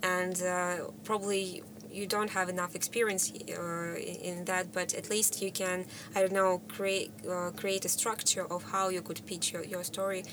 and 0.02 0.40
uh, 0.42 0.76
probably 1.04 1.62
you 1.96 2.06
don't 2.06 2.30
have 2.30 2.48
enough 2.48 2.74
experience 2.74 3.32
uh, 3.32 3.96
in 4.30 4.44
that, 4.44 4.72
but 4.72 4.94
at 4.94 5.08
least 5.10 5.42
you 5.42 5.50
can, 5.50 5.86
I 6.14 6.20
don't 6.20 6.32
know, 6.32 6.60
create 6.68 7.10
uh, 7.28 7.50
create 7.56 7.84
a 7.84 7.88
structure 7.88 8.46
of 8.54 8.60
how 8.72 8.88
you 8.88 9.02
could 9.02 9.20
pitch 9.26 9.52
your, 9.52 9.64
your 9.64 9.84
story, 9.84 10.24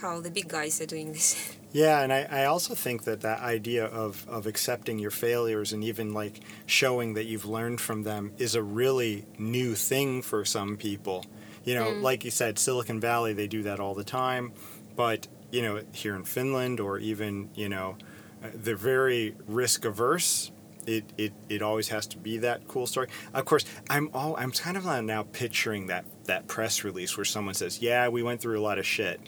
how 0.00 0.20
the 0.20 0.30
big 0.30 0.48
guys 0.48 0.80
are 0.80 0.86
doing 0.86 1.12
this. 1.12 1.56
Yeah, 1.74 2.02
and 2.02 2.12
I, 2.12 2.20
I 2.30 2.44
also 2.44 2.76
think 2.76 3.02
that 3.02 3.22
that 3.22 3.40
idea 3.40 3.86
of, 3.86 4.24
of 4.28 4.46
accepting 4.46 5.00
your 5.00 5.10
failures 5.10 5.72
and 5.72 5.82
even 5.82 6.14
like 6.14 6.38
showing 6.66 7.14
that 7.14 7.24
you've 7.24 7.46
learned 7.46 7.80
from 7.80 8.04
them 8.04 8.32
is 8.38 8.54
a 8.54 8.62
really 8.62 9.26
new 9.38 9.74
thing 9.74 10.22
for 10.22 10.44
some 10.44 10.76
people. 10.76 11.24
You 11.64 11.74
know, 11.74 11.86
mm. 11.86 12.00
like 12.00 12.24
you 12.24 12.30
said, 12.30 12.60
Silicon 12.60 13.00
Valley, 13.00 13.32
they 13.32 13.48
do 13.48 13.64
that 13.64 13.80
all 13.80 13.94
the 13.94 14.04
time. 14.04 14.52
But, 14.94 15.26
you 15.50 15.62
know, 15.62 15.82
here 15.92 16.14
in 16.14 16.22
Finland 16.22 16.78
or 16.78 16.98
even, 16.98 17.50
you 17.56 17.68
know, 17.68 17.96
uh, 18.40 18.50
they're 18.54 18.76
very 18.76 19.34
risk 19.48 19.84
averse. 19.84 20.52
It, 20.86 21.04
it, 21.16 21.32
it 21.48 21.62
always 21.62 21.88
has 21.88 22.06
to 22.08 22.18
be 22.18 22.38
that 22.38 22.68
cool 22.68 22.86
story. 22.86 23.08
Of 23.32 23.44
course, 23.44 23.64
I'm 23.90 24.10
all 24.14 24.36
I'm 24.36 24.52
kind 24.52 24.76
of 24.76 24.84
now 25.04 25.24
picturing 25.32 25.86
that 25.88 26.04
that 26.24 26.46
press 26.46 26.84
release 26.84 27.16
where 27.16 27.24
someone 27.24 27.54
says, 27.54 27.80
"Yeah, 27.80 28.08
we 28.08 28.22
went 28.22 28.40
through 28.40 28.58
a 28.58 28.62
lot 28.62 28.78
of 28.78 28.86
shit," 28.86 29.20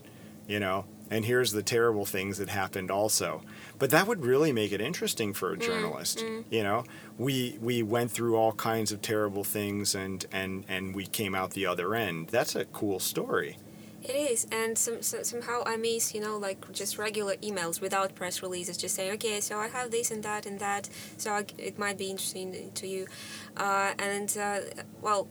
you 0.47 0.61
know, 0.61 0.85
and 1.11 1.25
here's 1.25 1.53
the 1.53 1.63
terrible 1.63 2.05
things 2.05 2.39
that 2.39 2.49
happened 2.49 2.91
also. 2.91 3.43
But 3.79 3.91
that 3.91 4.07
would 4.07 4.25
really 4.25 4.53
make 4.53 4.73
it 4.73 4.81
interesting 4.81 5.33
for 5.33 5.53
a 5.53 5.57
mm, 5.57 5.61
journalist. 5.61 6.19
Mm, 6.19 6.29
mm. 6.29 6.45
You 6.51 6.63
know, 6.63 6.85
we 7.19 7.59
we 7.61 7.83
went 7.83 8.11
through 8.11 8.37
all 8.37 8.53
kinds 8.53 8.93
of 8.93 9.03
terrible 9.03 9.45
things 9.45 9.95
and 9.95 10.25
and 10.33 10.65
and 10.69 10.95
we 10.95 11.07
came 11.07 11.35
out 11.35 11.53
the 11.53 11.67
other 11.67 11.95
end. 11.95 12.29
That's 12.29 12.55
a 12.55 12.65
cool 12.67 12.99
story. 12.99 13.59
It 14.09 14.15
is, 14.15 14.47
and 14.53 14.79
some, 14.79 15.03
so, 15.03 15.25
somehow 15.25 15.65
I 15.67 15.77
miss, 15.77 16.15
you 16.15 16.21
know, 16.21 16.37
like 16.39 16.71
just 16.73 16.97
regular 16.97 17.35
emails 17.39 17.81
without 17.81 18.15
press 18.15 18.41
releases, 18.41 18.77
just 18.77 18.95
saying, 18.95 19.15
okay, 19.15 19.41
so 19.41 19.59
I 19.59 19.67
have 19.67 19.91
this 19.91 20.13
and 20.13 20.23
that 20.23 20.47
and 20.47 20.61
that, 20.61 20.89
so 21.17 21.33
I, 21.33 21.45
it 21.59 21.77
might 21.77 21.99
be 21.99 22.09
interesting 22.09 22.71
to 22.73 22.87
you. 22.87 23.09
Uh, 23.57 23.95
and, 23.99 24.37
uh, 24.39 24.61
well, 25.03 25.27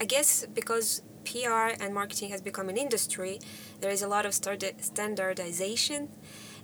I 0.00 0.06
guess 0.06 0.44
because 0.52 1.02
PR 1.24 1.70
and 1.80 1.94
marketing 1.94 2.30
has 2.30 2.40
become 2.40 2.68
an 2.68 2.76
industry, 2.76 3.38
there 3.80 3.92
is 3.92 4.02
a 4.02 4.08
lot 4.08 4.26
of 4.26 4.34
standardization 4.34 6.08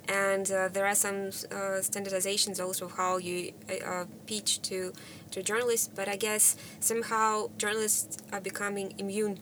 and 0.09 0.51
uh, 0.51 0.69
there 0.69 0.85
are 0.85 0.97
some 0.97 1.29
uh, 1.51 1.81
standardizations 1.81 2.63
also 2.63 2.87
of 2.87 2.93
how 2.93 3.19
you 3.19 3.53
uh, 3.71 3.89
uh, 3.89 4.05
pitch 4.27 4.61
to 4.61 4.93
to 5.31 5.43
journalists 5.43 5.89
but 5.95 6.09
i 6.09 6.15
guess 6.15 6.57
somehow 6.79 7.49
journalists 7.57 8.19
are 8.31 8.41
becoming 8.41 8.93
immune 8.99 9.39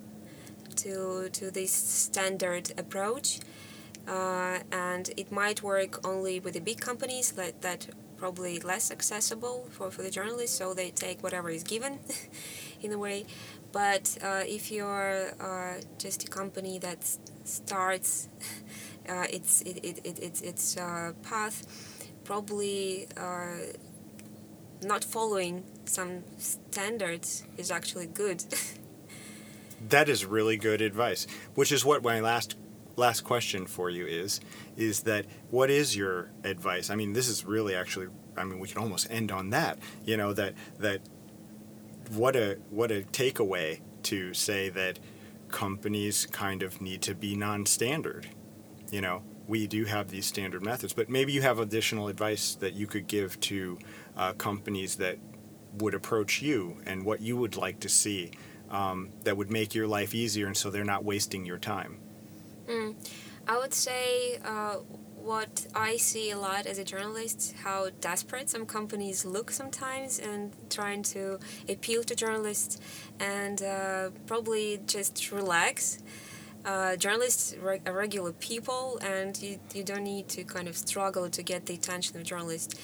to 0.76 1.28
to 1.32 1.50
this 1.50 1.72
standard 1.72 2.72
approach, 2.78 3.40
uh, 4.08 4.58
and 4.70 5.10
it 5.16 5.30
might 5.30 5.62
work 5.62 6.06
only 6.06 6.40
with 6.40 6.54
the 6.54 6.60
big 6.60 6.80
companies 6.80 7.32
that 7.32 7.62
that 7.62 7.88
probably 8.22 8.60
less 8.60 8.92
accessible 8.92 9.66
for, 9.70 9.90
for 9.90 10.02
the 10.02 10.10
journalists, 10.10 10.56
so 10.56 10.74
they 10.74 10.90
take 10.90 11.20
whatever 11.24 11.50
is 11.50 11.64
given, 11.64 11.98
in 12.82 12.92
a 12.92 12.98
way. 12.98 13.26
But 13.72 14.16
uh, 14.22 14.44
if 14.46 14.70
you're 14.70 15.32
uh, 15.40 15.80
just 15.98 16.22
a 16.22 16.28
company 16.28 16.78
that 16.78 17.00
starts 17.44 18.28
uh, 19.08 19.26
its 19.28 19.62
it, 19.62 19.76
it, 19.82 19.98
it, 20.04 20.18
its 20.20 20.40
its 20.40 20.76
uh, 20.76 21.12
path, 21.24 21.66
probably 22.22 23.08
uh, 23.16 23.74
not 24.82 25.02
following 25.02 25.64
some 25.84 26.22
standards 26.38 27.44
is 27.56 27.70
actually 27.72 28.06
good. 28.06 28.44
That 29.88 30.08
is 30.08 30.24
really 30.24 30.56
good 30.56 30.80
advice. 30.80 31.26
Which 31.54 31.72
is 31.72 31.84
what 31.84 32.02
my 32.02 32.20
last 32.20 32.56
last 32.96 33.22
question 33.22 33.64
for 33.64 33.88
you 33.88 34.06
is 34.06 34.40
is 34.76 35.00
that 35.00 35.24
what 35.50 35.70
is 35.70 35.96
your 35.96 36.30
advice? 36.44 36.90
I 36.90 36.94
mean, 36.94 37.12
this 37.12 37.28
is 37.28 37.44
really 37.44 37.74
actually 37.74 38.08
I 38.36 38.44
mean, 38.44 38.58
we 38.58 38.68
can 38.68 38.78
almost 38.78 39.10
end 39.10 39.30
on 39.30 39.50
that. 39.50 39.78
You 40.04 40.16
know 40.16 40.32
that 40.34 40.54
that 40.78 41.00
what 42.10 42.36
a 42.36 42.58
what 42.70 42.90
a 42.90 43.02
takeaway 43.02 43.80
to 44.04 44.34
say 44.34 44.68
that 44.70 44.98
companies 45.48 46.26
kind 46.26 46.62
of 46.62 46.80
need 46.80 47.02
to 47.02 47.14
be 47.14 47.36
non-standard. 47.36 48.28
You 48.90 49.00
know, 49.00 49.22
we 49.46 49.66
do 49.66 49.84
have 49.84 50.08
these 50.08 50.26
standard 50.26 50.62
methods, 50.62 50.92
but 50.92 51.08
maybe 51.08 51.32
you 51.32 51.42
have 51.42 51.58
additional 51.58 52.08
advice 52.08 52.54
that 52.56 52.74
you 52.74 52.86
could 52.86 53.06
give 53.06 53.38
to 53.40 53.78
uh, 54.16 54.32
companies 54.34 54.96
that 54.96 55.18
would 55.78 55.94
approach 55.94 56.42
you 56.42 56.76
and 56.86 57.04
what 57.04 57.20
you 57.20 57.36
would 57.36 57.56
like 57.56 57.80
to 57.80 57.88
see 57.88 58.30
um, 58.72 59.10
that 59.22 59.36
would 59.36 59.50
make 59.50 59.74
your 59.74 59.86
life 59.86 60.14
easier 60.14 60.46
and 60.46 60.56
so 60.56 60.70
they're 60.70 60.84
not 60.84 61.04
wasting 61.04 61.46
your 61.46 61.58
time? 61.58 61.98
Mm. 62.66 62.94
I 63.46 63.58
would 63.58 63.74
say 63.74 64.38
uh, 64.44 64.76
what 65.22 65.66
I 65.74 65.96
see 65.96 66.30
a 66.30 66.38
lot 66.38 66.66
as 66.66 66.78
a 66.78 66.84
journalist, 66.84 67.54
how 67.62 67.90
desperate 68.00 68.50
some 68.50 68.66
companies 68.66 69.24
look 69.24 69.50
sometimes 69.50 70.18
and 70.18 70.52
trying 70.70 71.02
to 71.14 71.38
appeal 71.68 72.02
to 72.04 72.14
journalists 72.14 72.80
and 73.20 73.62
uh, 73.62 74.10
probably 74.26 74.80
just 74.86 75.30
relax. 75.30 75.98
Uh, 76.64 76.94
journalists 76.96 77.54
are 77.64 77.92
regular 77.92 78.32
people 78.32 78.98
and 79.02 79.40
you, 79.42 79.58
you 79.74 79.82
don't 79.82 80.04
need 80.04 80.28
to 80.28 80.44
kind 80.44 80.68
of 80.68 80.76
struggle 80.76 81.28
to 81.28 81.42
get 81.42 81.66
the 81.66 81.74
attention 81.74 82.16
of 82.16 82.22
journalists. 82.22 82.74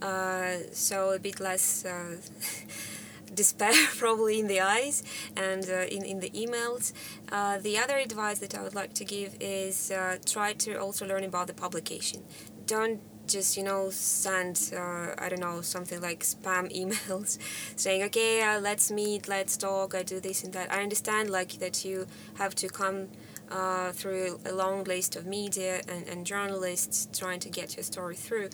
Uh, 0.00 0.58
so 0.72 1.12
a 1.12 1.18
bit 1.18 1.40
less 1.40 1.84
uh, 1.84 2.16
despair 3.36 3.74
probably 3.96 4.40
in 4.40 4.48
the 4.48 4.60
eyes 4.60 5.04
and 5.36 5.64
uh, 5.70 5.94
in, 5.96 6.04
in 6.04 6.18
the 6.20 6.30
emails. 6.30 6.92
Uh, 7.30 7.58
the 7.58 7.78
other 7.78 7.96
advice 7.96 8.38
that 8.40 8.54
I 8.58 8.62
would 8.62 8.74
like 8.74 8.94
to 8.94 9.04
give 9.04 9.36
is 9.40 9.90
uh, 9.92 10.16
try 10.24 10.54
to 10.64 10.80
also 10.80 11.06
learn 11.06 11.24
about 11.24 11.46
the 11.46 11.54
publication. 11.54 12.24
Don't 12.66 13.00
just 13.26 13.56
you 13.56 13.64
know 13.64 13.90
send 13.90 14.72
uh, 14.72 15.08
I 15.18 15.28
don't 15.28 15.40
know 15.40 15.60
something 15.60 16.00
like 16.00 16.20
spam 16.20 16.66
emails 16.80 17.38
saying 17.76 18.04
okay 18.04 18.42
uh, 18.42 18.60
let's 18.60 18.90
meet 18.90 19.28
let's 19.28 19.56
talk 19.56 19.94
I 19.94 20.02
do 20.02 20.20
this 20.20 20.44
and 20.44 20.52
that 20.52 20.72
I 20.72 20.82
understand 20.82 21.30
like 21.30 21.58
that 21.58 21.84
you 21.84 22.06
have 22.34 22.54
to 22.56 22.68
come 22.68 23.08
uh, 23.50 23.92
through 23.92 24.40
a 24.44 24.52
long 24.52 24.84
list 24.84 25.16
of 25.16 25.26
media 25.26 25.80
and, 25.88 26.06
and 26.08 26.26
journalists 26.26 27.08
trying 27.16 27.40
to 27.40 27.48
get 27.48 27.76
your 27.76 27.84
story 27.84 28.16
through 28.16 28.50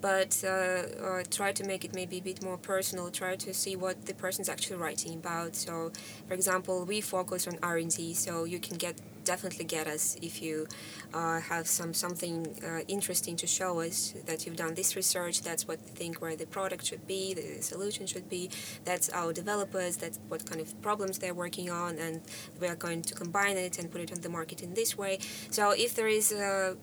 but 0.00 0.42
uh, 0.44 0.48
uh, 0.48 1.22
try 1.30 1.52
to 1.52 1.64
make 1.64 1.84
it 1.84 1.94
maybe 1.94 2.18
a 2.18 2.22
bit 2.22 2.42
more 2.42 2.58
personal 2.58 3.10
try 3.10 3.36
to 3.36 3.52
see 3.54 3.76
what 3.76 4.06
the 4.06 4.14
person's 4.14 4.48
actually 4.48 4.76
writing 4.76 5.14
about 5.14 5.54
so 5.54 5.90
for 6.26 6.34
example 6.34 6.84
we 6.84 7.00
focus 7.00 7.46
on 7.46 7.58
r&d 7.62 8.14
so 8.14 8.44
you 8.44 8.58
can 8.58 8.76
get 8.76 8.96
definitely 9.26 9.64
get 9.64 9.86
us 9.86 10.16
if 10.22 10.40
you 10.40 10.66
uh, 11.12 11.40
have 11.40 11.66
some 11.66 11.92
something 11.92 12.46
uh, 12.64 12.80
interesting 12.88 13.36
to 13.36 13.46
show 13.46 13.80
us 13.80 14.14
that 14.24 14.46
you've 14.46 14.56
done 14.56 14.74
this 14.74 14.96
research. 14.96 15.42
That's 15.42 15.68
what 15.68 15.78
think 15.80 16.22
where 16.22 16.36
the 16.36 16.46
product 16.46 16.86
should 16.86 17.06
be, 17.06 17.34
the 17.34 17.60
solution 17.60 18.06
should 18.06 18.28
be. 18.30 18.50
That's 18.84 19.10
our 19.10 19.32
developers. 19.32 19.96
That's 19.96 20.18
what 20.28 20.48
kind 20.48 20.60
of 20.60 20.68
problems 20.80 21.18
they're 21.18 21.34
working 21.34 21.68
on, 21.70 21.98
and 21.98 22.22
we 22.60 22.68
are 22.68 22.76
going 22.76 23.02
to 23.02 23.14
combine 23.14 23.56
it 23.56 23.78
and 23.78 23.90
put 23.90 24.00
it 24.00 24.12
on 24.12 24.20
the 24.20 24.30
market 24.38 24.62
in 24.62 24.72
this 24.74 24.96
way. 24.96 25.18
So 25.50 25.72
if 25.72 25.94
there 25.94 26.08
is 26.08 26.32
a 26.32 26.76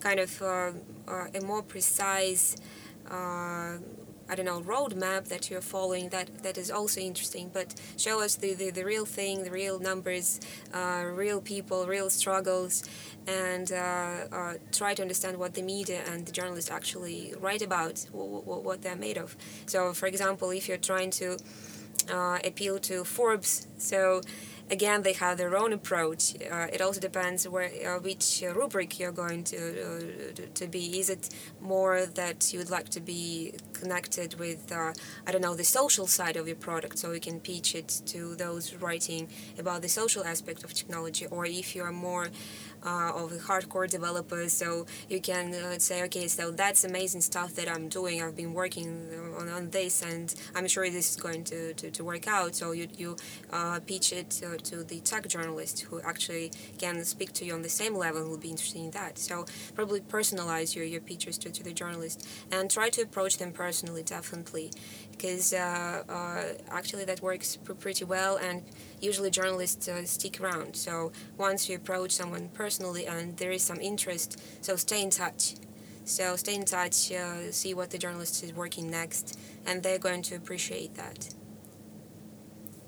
kind 0.00 0.20
of 0.20 0.42
uh, 0.42 0.72
uh, 1.08 1.26
a 1.34 1.40
more 1.42 1.62
precise 1.62 2.56
uh, 3.10 3.78
I 4.28 4.36
don't 4.36 4.46
know 4.46 4.60
roadmap 4.60 5.24
that 5.28 5.50
you're 5.50 5.60
following 5.60 6.10
that 6.10 6.44
that 6.44 6.56
is 6.56 6.70
also 6.70 7.00
interesting. 7.00 7.50
But 7.52 7.74
show 7.96 8.20
us 8.20 8.36
the, 8.36 8.54
the, 8.54 8.70
the 8.70 8.84
real 8.84 9.04
thing 9.04 9.42
the 9.42 9.50
real 9.50 9.80
numbers 9.80 10.38
uh, 10.72 11.04
real 11.12 11.40
people 11.40 11.86
real 11.86 12.10
struggles 12.10 12.84
and 13.26 13.72
uh, 13.72 13.76
uh, 14.32 14.54
try 14.70 14.94
to 14.94 15.02
understand 15.02 15.36
what 15.36 15.54
the 15.54 15.62
media 15.62 16.02
and 16.10 16.26
the 16.26 16.32
journalists 16.32 16.70
actually 16.70 17.34
write 17.40 17.62
about 17.62 18.06
w- 18.12 18.40
w- 18.40 18.62
what 18.62 18.82
they're 18.82 18.94
made 18.94 19.18
of. 19.18 19.36
So 19.66 19.92
for 19.92 20.06
example 20.06 20.50
if 20.50 20.68
you're 20.68 20.78
trying 20.92 21.10
to 21.12 21.36
appeal 22.44 22.78
to 22.78 23.04
Forbes 23.04 23.66
so 23.78 24.20
again 24.70 25.02
they 25.02 25.12
have 25.14 25.36
their 25.38 25.56
own 25.56 25.72
approach. 25.72 26.34
Uh, 26.50 26.66
it 26.72 26.80
also 26.80 27.00
depends 27.00 27.48
where 27.48 27.70
uh, 27.86 27.98
which 28.00 28.42
rubric 28.54 28.98
you're 28.98 29.12
going 29.12 29.44
to, 29.44 29.56
uh, 29.58 30.32
to, 30.34 30.46
to 30.46 30.66
be. 30.66 30.98
Is 30.98 31.10
it 31.10 31.28
more 31.60 32.06
that 32.06 32.52
you 32.52 32.58
would 32.58 32.70
like 32.70 32.88
to 32.90 33.00
be 33.00 33.54
connected 33.72 34.38
with 34.38 34.70
uh, 34.72 34.92
i 35.26 35.32
don't 35.32 35.40
know 35.40 35.54
the 35.54 35.64
social 35.64 36.06
side 36.06 36.36
of 36.36 36.46
your 36.46 36.56
product 36.56 36.98
so 36.98 37.12
you 37.12 37.20
can 37.20 37.40
pitch 37.40 37.74
it 37.74 38.02
to 38.04 38.34
those 38.36 38.74
writing 38.74 39.26
about 39.58 39.80
the 39.82 39.88
social 39.88 40.22
aspect 40.24 40.64
of 40.64 40.74
technology? 40.74 41.26
Or 41.26 41.46
if 41.46 41.74
you 41.74 41.82
are 41.82 41.92
more 41.92 42.28
uh, 42.84 43.12
of 43.14 43.32
a 43.32 43.36
hardcore 43.36 43.88
developer 43.88 44.48
so 44.48 44.86
you 45.08 45.20
can 45.20 45.54
uh, 45.54 45.78
say 45.78 46.02
okay 46.04 46.28
so 46.28 46.50
that's 46.50 46.84
amazing 46.84 47.20
stuff 47.20 47.54
that 47.54 47.68
i'm 47.68 47.88
doing. 47.88 48.22
I've 48.22 48.36
been 48.36 48.54
working 48.54 48.88
on, 49.40 49.48
on 49.48 49.70
this 49.70 50.02
and 50.02 50.34
i'm 50.54 50.68
sure 50.68 50.88
this 50.90 51.10
is 51.10 51.16
going 51.16 51.42
to, 51.44 51.74
to, 51.74 51.90
to 51.90 52.04
work 52.04 52.26
out. 52.26 52.54
So 52.54 52.72
you, 52.72 52.88
you 52.96 53.16
uh, 53.52 53.80
pitch 53.86 54.12
it 54.12 54.40
uh, 54.44 54.56
to 54.64 54.84
the 54.84 55.00
tech 55.00 55.26
journalist 55.28 55.80
who 55.80 56.00
actually 56.00 56.52
can 56.78 57.04
speak 57.04 57.32
to 57.34 57.44
you 57.44 57.54
on 57.54 57.62
the 57.62 57.68
same 57.68 57.94
level 57.94 58.28
will 58.28 58.38
be 58.38 58.50
interested 58.50 58.80
in 58.80 58.90
that. 58.92 59.18
So 59.18 59.44
probably 59.74 60.00
personalize 60.00 60.74
your, 60.74 60.84
your 60.84 61.00
pitches 61.00 61.38
to, 61.38 61.50
to 61.50 61.62
the 61.62 61.72
journalist 61.72 62.26
and 62.50 62.70
try 62.70 62.88
to 62.90 63.02
approach 63.02 63.38
them 63.38 63.52
personally 63.52 64.02
definitely. 64.02 64.72
Because 65.12 65.52
uh, 65.52 66.02
uh, 66.08 66.42
actually 66.70 67.04
that 67.04 67.20
works 67.20 67.56
pretty 67.56 68.04
well 68.04 68.36
and 68.36 68.62
usually 69.00 69.30
journalists 69.30 69.88
stick 70.04 70.40
around. 70.40 70.76
So 70.76 71.12
once 71.36 71.68
you 71.68 71.76
approach 71.76 72.12
someone 72.12 72.48
personally 72.54 73.06
and 73.06 73.36
there 73.36 73.50
is 73.50 73.62
some 73.62 73.80
interest 73.80 74.40
so 74.60 74.76
stay 74.76 75.02
in 75.02 75.10
touch 75.10 75.54
so 76.10 76.36
stay 76.36 76.54
in 76.54 76.64
touch 76.64 77.12
uh, 77.12 77.50
see 77.50 77.72
what 77.74 77.90
the 77.90 77.98
journalist 77.98 78.42
is 78.42 78.52
working 78.52 78.90
next 78.90 79.38
and 79.66 79.82
they're 79.82 79.98
going 79.98 80.22
to 80.22 80.34
appreciate 80.34 80.94
that. 80.94 81.34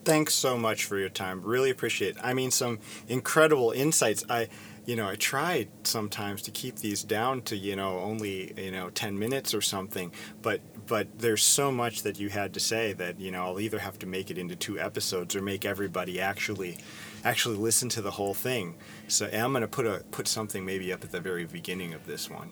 Thanks 0.05 0.35
so 0.35 0.59
much 0.59 0.85
for 0.85 0.99
your 0.99 1.09
time. 1.09 1.43
Really 1.43 1.71
appreciate 1.71 2.17
it. 2.17 2.23
I 2.23 2.35
mean 2.35 2.51
some 2.51 2.81
incredible 3.09 3.71
insights. 3.71 4.25
I 4.29 4.49
you 4.85 4.97
know 4.97 5.09
i 5.09 5.15
try 5.15 5.69
sometimes 5.85 6.43
to 6.43 6.51
keep 6.51 6.75
these 6.75 7.05
down 7.05 7.41
to 7.41 7.57
you 7.57 7.77
know 7.77 8.01
only 8.01 8.53
you 8.61 8.73
know 8.73 8.91
10 8.91 9.17
minutes 9.17 9.55
or 9.55 9.61
something 9.61 10.11
but 10.43 10.61
but 10.87 11.07
there's 11.21 11.45
so 11.45 11.71
much 11.71 12.03
that 12.03 12.19
you 12.19 12.29
had 12.29 12.53
to 12.55 12.61
say 12.61 12.93
that 12.93 13.21
you 13.21 13.31
know 13.31 13.45
I'll 13.45 13.61
either 13.61 13.79
have 13.79 13.99
to 14.01 14.07
make 14.07 14.31
it 14.31 14.39
into 14.39 14.57
two 14.57 14.79
episodes 14.79 15.37
or 15.37 15.43
make 15.43 15.65
everybody 15.65 16.21
actually 16.21 16.79
actually 17.25 17.57
listen 17.57 17.89
to 17.91 18.03
the 18.03 18.11
whole 18.11 18.35
thing. 18.35 18.75
So 19.09 19.27
I'm 19.27 19.53
going 19.53 19.63
to 19.63 19.69
put 19.69 19.87
a 19.87 20.03
put 20.11 20.27
something 20.27 20.65
maybe 20.65 20.93
up 20.93 21.05
at 21.05 21.13
the 21.13 21.21
very 21.21 21.45
beginning 21.45 21.95
of 21.95 22.07
this 22.07 22.29
one 22.29 22.51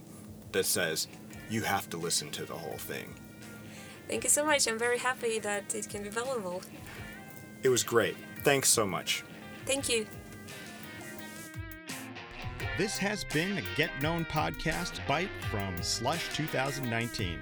that 0.53 0.67
says 0.67 1.09
you 1.49 1.63
have 1.63 1.89
to 1.91 1.97
listen 1.97 2.31
to 2.31 2.45
the 2.45 2.55
whole 2.55 2.79
thing. 2.79 3.15
Thank 4.09 4.25
you 4.25 4.31
so 4.31 4.45
much. 4.45 4.67
I'm 4.67 4.79
very 4.79 4.99
happy 4.99 5.39
that 5.39 5.75
it 5.75 5.89
can 5.89 6.03
be 6.03 6.09
available. 6.09 6.63
It 7.63 7.69
was 7.69 7.83
great. 7.83 8.17
Thanks 8.43 8.69
so 8.69 8.87
much. 8.87 9.25
Thank 9.67 9.89
you. 9.89 10.07
This 12.79 12.97
has 12.99 13.25
been 13.25 13.59
a 13.59 13.63
Get 13.77 13.91
Known 14.01 14.25
podcast 14.25 15.07
bite 15.07 15.29
from 15.51 15.77
Slush 15.83 16.35
2019. 16.35 17.39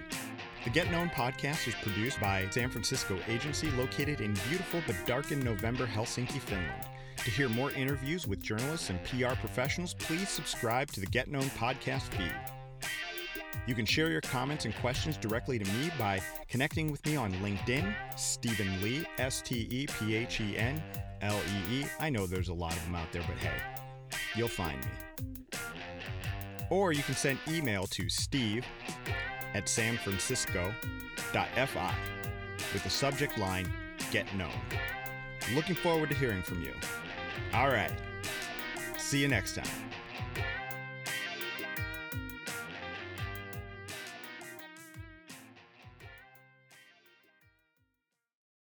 The 0.65 0.71
Get 0.71 0.91
Known 0.91 1.09
podcast 1.11 1.69
is 1.69 1.75
produced 1.77 2.21
by 2.21 2.49
San 2.51 2.69
Francisco 2.69 3.17
agency 3.29 3.71
located 3.71 4.21
in 4.21 4.35
beautiful 4.49 4.83
but 4.87 4.97
darkened 5.07 5.45
November 5.45 5.87
Helsinki, 5.87 6.41
Finland. 6.41 6.85
To 7.19 7.31
hear 7.31 7.49
more 7.49 7.71
interviews 7.73 8.27
with 8.27 8.43
journalists 8.43 8.91
and 8.91 9.03
PR 9.05 9.37
professionals, 9.37 9.95
please 9.95 10.29
subscribe 10.29 10.91
to 10.93 11.01
the 11.01 11.07
Get 11.07 11.29
Known 11.29 11.45
podcast 11.51 12.03
feed. 12.15 12.35
You 13.69 13.75
can 13.75 13.85
share 13.85 14.09
your 14.09 14.23
comments 14.23 14.65
and 14.65 14.75
questions 14.77 15.19
directly 15.19 15.59
to 15.59 15.73
me 15.73 15.91
by 15.99 16.23
connecting 16.49 16.91
with 16.91 17.05
me 17.05 17.17
on 17.17 17.35
LinkedIn, 17.35 17.95
Stephen 18.17 18.83
Lee, 18.83 19.05
S 19.19 19.43
T 19.43 19.69
E 19.71 19.87
P 19.87 20.15
H 20.15 20.41
E 20.41 20.57
N 20.57 20.83
L 21.21 21.37
E 21.37 21.81
E. 21.81 21.85
I 22.01 22.09
know 22.09 22.27
there's 22.27 22.49
a 22.49 22.55
lot 22.55 22.73
of 22.73 22.83
them 22.87 22.95
out 22.95 23.13
there, 23.13 23.21
but 23.29 23.37
hey, 23.37 23.61
you'll 24.35 24.49
find 24.49 24.81
me. 24.81 24.87
Or 26.71 26.93
you 26.93 27.03
can 27.03 27.15
send 27.15 27.39
email 27.47 27.87
to 27.89 28.09
steve 28.09 28.65
at 29.53 29.67
sanfrancisco.fi 29.67 31.95
with 32.73 32.85
the 32.85 32.91
subject 32.91 33.37
line 33.37 33.71
Get 34.11 34.35
Known. 34.35 34.49
Looking 35.55 35.75
forward 35.75 36.09
to 36.09 36.15
hearing 36.15 36.41
from 36.41 36.63
you. 36.63 36.73
All 37.53 37.69
right. 37.69 37.93
See 38.97 39.21
you 39.21 39.29
next 39.29 39.57
time. 39.57 39.88